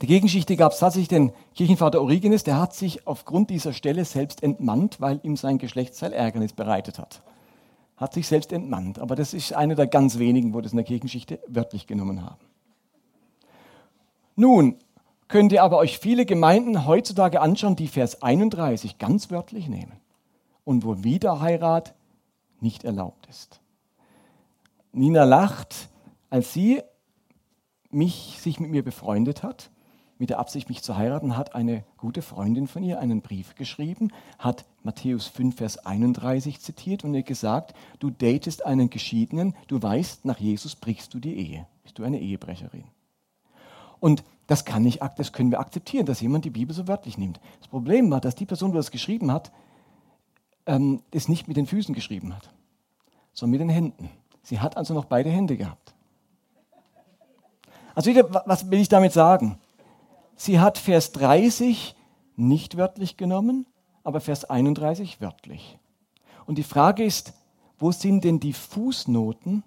[0.01, 4.43] Die Gegenschichte gab es tatsächlich den Kirchenvater Origenes, der hat sich aufgrund dieser Stelle selbst
[4.43, 7.21] entmannt, weil ihm sein Geschlechtsteil Ärgernis bereitet hat.
[7.95, 8.99] Hat sich selbst entmannt.
[8.99, 12.45] Aber das ist eine der ganz wenigen, wo das in der Kirchenschichte wörtlich genommen haben.
[14.35, 14.75] Nun
[15.27, 19.99] könnt ihr aber euch viele Gemeinden heutzutage anschauen, die Vers 31 ganz wörtlich nehmen
[20.63, 21.95] und wo Wiederheirat
[22.59, 23.61] nicht erlaubt ist.
[24.91, 25.89] Nina lacht,
[26.29, 26.81] als sie
[27.89, 29.71] mich, sich mit mir befreundet hat,
[30.19, 34.11] mit der Absicht, mich zu heiraten, hat eine gute Freundin von ihr einen Brief geschrieben,
[34.39, 40.25] hat Matthäus 5, Vers 31 zitiert und ihr gesagt, du datest einen Geschiedenen, du weißt,
[40.25, 41.67] nach Jesus brichst du die Ehe.
[41.83, 42.85] Bist du eine Ehebrecherin?
[43.99, 47.39] Und das kann nicht, das können wir akzeptieren, dass jemand die Bibel so wörtlich nimmt.
[47.59, 49.51] Das Problem war, dass die Person, die das geschrieben hat,
[50.65, 52.49] ähm, es nicht mit den Füßen geschrieben hat,
[53.33, 54.09] sondern mit den Händen.
[54.43, 55.93] Sie hat also noch beide Hände gehabt.
[57.93, 58.11] Also
[58.45, 59.57] was will ich damit sagen?
[60.37, 61.95] Sie hat Vers 30
[62.35, 63.65] nicht wörtlich genommen,
[64.03, 65.79] aber Vers 31 wörtlich.
[66.45, 67.33] Und die Frage ist,
[67.79, 69.63] wo sind denn die Fußnoten,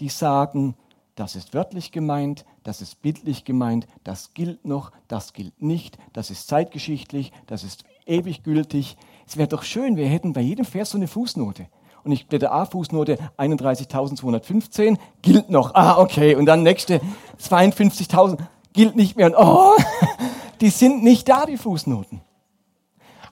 [0.00, 0.74] die sagen,
[1.14, 6.30] das ist wörtlich gemeint, das ist bildlich gemeint, das gilt noch, das gilt nicht, das
[6.30, 8.96] ist zeitgeschichtlich, das ist ewig gültig.
[9.26, 11.68] Es wäre doch schön, wir hätten bei jedem Vers so eine Fußnote
[12.04, 15.74] und ich blätter A, Fußnote 31.215, gilt noch.
[15.74, 16.34] Ah, okay.
[16.34, 17.00] Und dann nächste
[17.40, 18.38] 52.000,
[18.72, 19.26] gilt nicht mehr.
[19.26, 19.76] Und oh,
[20.60, 22.20] die sind nicht da, die Fußnoten.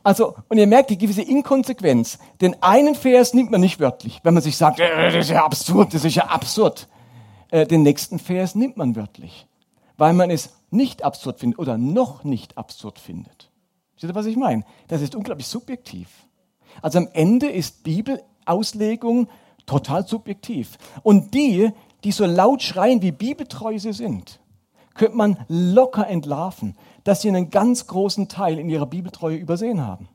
[0.03, 2.19] Also, und ihr merkt die gewisse Inkonsequenz.
[2.41, 5.45] Den einen Vers nimmt man nicht wörtlich, wenn man sich sagt, äh, das ist ja
[5.45, 6.89] absurd, das ist ja absurd.
[7.51, 9.47] Äh, den nächsten Vers nimmt man wörtlich,
[9.97, 13.51] weil man es nicht absurd findet oder noch nicht absurd findet.
[13.97, 14.65] Seht ihr, was ich meine?
[14.87, 16.09] Das ist unglaublich subjektiv.
[16.83, 19.29] Also am Ende ist Bibel Auslegung
[19.67, 20.79] total subjektiv.
[21.03, 21.71] Und die,
[22.05, 24.41] die so laut schreien, wie bibeltreu sie sind,
[24.99, 30.09] könnte man locker entlarven, dass sie einen ganz großen Teil in ihrer Bibeltreue übersehen haben.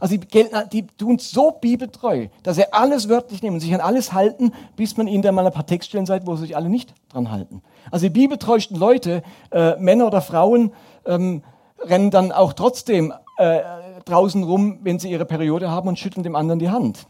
[0.00, 0.26] Also die,
[0.72, 4.96] die tun so bibeltreu, dass sie alles wörtlich nehmen und sich an alles halten, bis
[4.96, 7.62] man ihnen dann mal ein paar Textstellen sagt, wo sie sich alle nicht dran halten.
[7.90, 9.22] Also die bibeltreuesten Leute,
[9.52, 10.72] äh, Männer oder Frauen,
[11.06, 11.42] ähm,
[11.78, 13.60] rennen dann auch trotzdem äh,
[14.04, 17.06] draußen rum, wenn sie ihre Periode haben und schütteln dem anderen die Hand,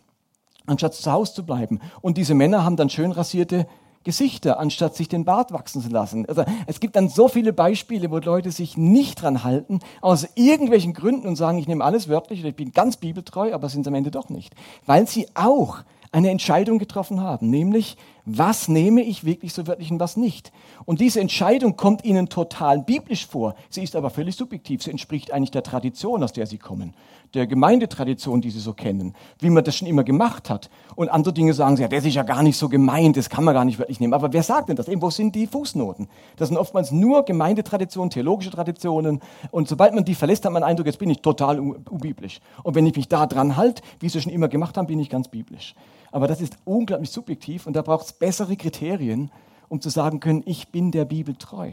[0.67, 1.81] anstatt zu Hause zu bleiben.
[2.03, 3.67] Und diese Männer haben dann schön rasierte
[4.05, 6.27] Gesichter, anstatt sich den Bart wachsen zu lassen.
[6.27, 10.93] Also es gibt dann so viele Beispiele, wo Leute sich nicht dran halten, aus irgendwelchen
[10.93, 13.89] Gründen und sagen, ich nehme alles wörtlich oder ich bin ganz bibeltreu, aber sind es
[13.89, 14.55] am Ende doch nicht.
[14.87, 15.79] Weil sie auch
[16.13, 20.53] eine Entscheidung getroffen haben, nämlich was nehme ich wirklich so wörtlich und was nicht.
[20.85, 23.55] Und diese Entscheidung kommt ihnen total biblisch vor.
[23.69, 24.83] Sie ist aber völlig subjektiv.
[24.83, 26.95] Sie entspricht eigentlich der Tradition, aus der sie kommen,
[27.35, 30.71] der Gemeindetradition, die sie so kennen, wie man das schon immer gemacht hat.
[30.95, 33.45] Und andere Dinge sagen sie, ja, das ist ja gar nicht so gemeint, das kann
[33.45, 34.15] man gar nicht wörtlich nehmen.
[34.15, 34.87] Aber wer sagt denn das?
[34.89, 36.09] Wo sind die Fußnoten?
[36.37, 39.21] Das sind oftmals nur Gemeindetraditionen, theologische Traditionen.
[39.51, 42.41] Und sobald man die verlässt, hat man den Eindruck, jetzt bin ich total unbiblisch.
[42.63, 45.11] Und wenn ich mich da dran halte, wie sie schon immer gemacht haben, bin ich
[45.11, 45.75] ganz biblisch.
[46.13, 49.33] Aber das ist unglaublich subjektiv und da braucht es bessere Kriterien,
[49.69, 51.73] um zu sagen können, ich bin der Bibel treu.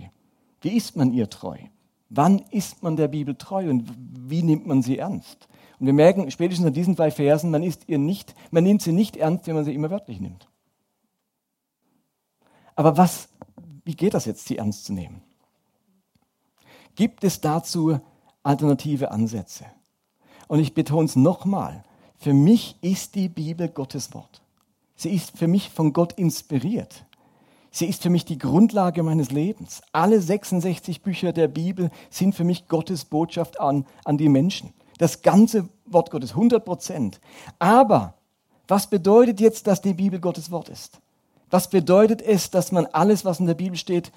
[0.62, 1.58] Wie ist man ihr treu?
[2.14, 5.48] Wann ist man der Bibel treu und wie nimmt man sie ernst?
[5.80, 8.92] Und wir merken spätestens an diesen zwei Versen, man, ist ihr nicht, man nimmt sie
[8.92, 10.50] nicht ernst, wenn man sie immer wörtlich nimmt.
[12.76, 13.30] Aber was,
[13.86, 15.22] wie geht das jetzt, sie ernst zu nehmen?
[16.96, 18.02] Gibt es dazu
[18.44, 19.66] alternative Ansätze?
[20.50, 21.86] Und ich betone es nochmal,
[22.18, 24.42] für mich ist die Bibel Gottes Wort.
[24.96, 27.06] Sie ist für mich von Gott inspiriert.
[27.74, 29.82] Sie ist für mich die Grundlage meines Lebens.
[29.94, 34.74] Alle 66 Bücher der Bibel sind für mich Gottes Botschaft an, an die Menschen.
[34.98, 37.22] Das ganze Wort Gottes, 100 Prozent.
[37.58, 38.16] Aber
[38.68, 41.00] was bedeutet jetzt, dass die Bibel Gottes Wort ist?
[41.50, 44.12] Was bedeutet es, dass man alles, was in der Bibel steht,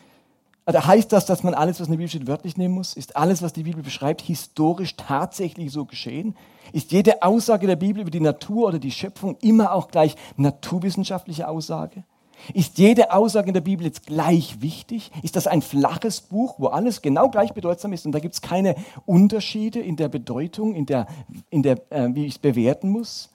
[0.67, 2.95] oder heißt das, dass man alles, was in der Bibel steht, wörtlich nehmen muss?
[2.95, 6.37] Ist alles, was die Bibel beschreibt, historisch tatsächlich so geschehen?
[6.73, 11.49] Ist jede Aussage der Bibel über die Natur oder die Schöpfung immer auch gleich naturwissenschaftliche
[11.49, 12.05] Aussage?
[12.53, 15.11] Ist jede Aussage in der Bibel jetzt gleich wichtig?
[15.23, 18.43] Ist das ein flaches Buch, wo alles genau gleich bedeutsam ist und da gibt es
[18.43, 18.77] keine
[19.07, 21.07] Unterschiede in der Bedeutung, in der,
[21.51, 23.31] in der, äh, wie ich es bewerten muss?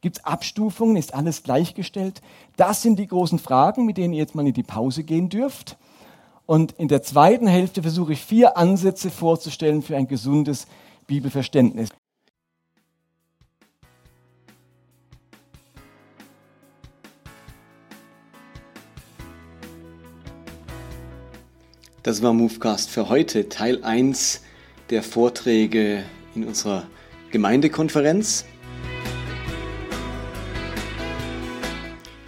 [0.00, 0.96] Gibt es Abstufungen?
[0.96, 2.20] Ist alles gleichgestellt?
[2.56, 5.76] Das sind die großen Fragen, mit denen ihr jetzt mal in die Pause gehen dürft.
[6.46, 10.66] Und in der zweiten Hälfte versuche ich vier Ansätze vorzustellen für ein gesundes
[11.06, 11.88] Bibelverständnis.
[22.08, 24.40] Das war Movecast für heute, Teil 1
[24.88, 26.04] der Vorträge
[26.34, 26.86] in unserer
[27.32, 28.46] Gemeindekonferenz.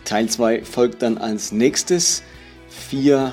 [0.04, 2.22] Teil 2 folgt dann als nächstes.
[2.68, 3.32] Vier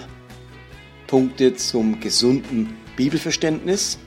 [1.08, 4.00] Punkte zum gesunden Bibelverständnis.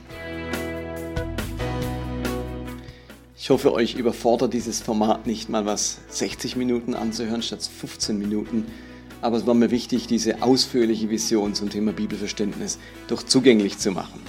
[3.37, 8.65] Ich hoffe, euch überfordert dieses Format nicht mal was 60 Minuten anzuhören statt 15 Minuten.
[9.21, 14.21] Aber es war mir wichtig, diese ausführliche Vision zum Thema Bibelverständnis doch zugänglich zu machen.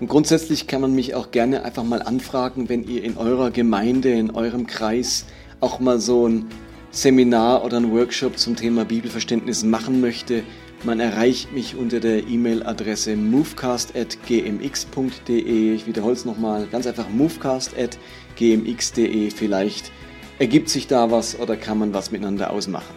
[0.00, 4.10] Und grundsätzlich kann man mich auch gerne einfach mal anfragen, wenn ihr in eurer Gemeinde,
[4.10, 5.24] in eurem Kreis
[5.60, 6.46] auch mal so ein
[6.90, 10.42] Seminar oder ein Workshop zum Thema Bibelverständnis machen möchte
[10.84, 15.74] man erreicht mich unter der E-Mail-Adresse movecast.gmx.de.
[15.74, 19.30] Ich wiederhole es nochmal, ganz einfach movecast.gmx.de.
[19.30, 19.90] Vielleicht
[20.38, 22.94] ergibt sich da was oder kann man was miteinander ausmachen.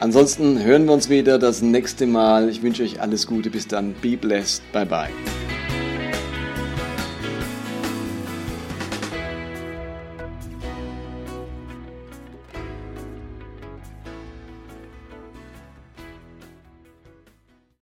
[0.00, 2.48] Ansonsten hören wir uns wieder das nächste Mal.
[2.48, 3.50] Ich wünsche euch alles Gute.
[3.50, 3.94] Bis dann.
[4.00, 4.62] Be blessed.
[4.72, 5.10] Bye bye.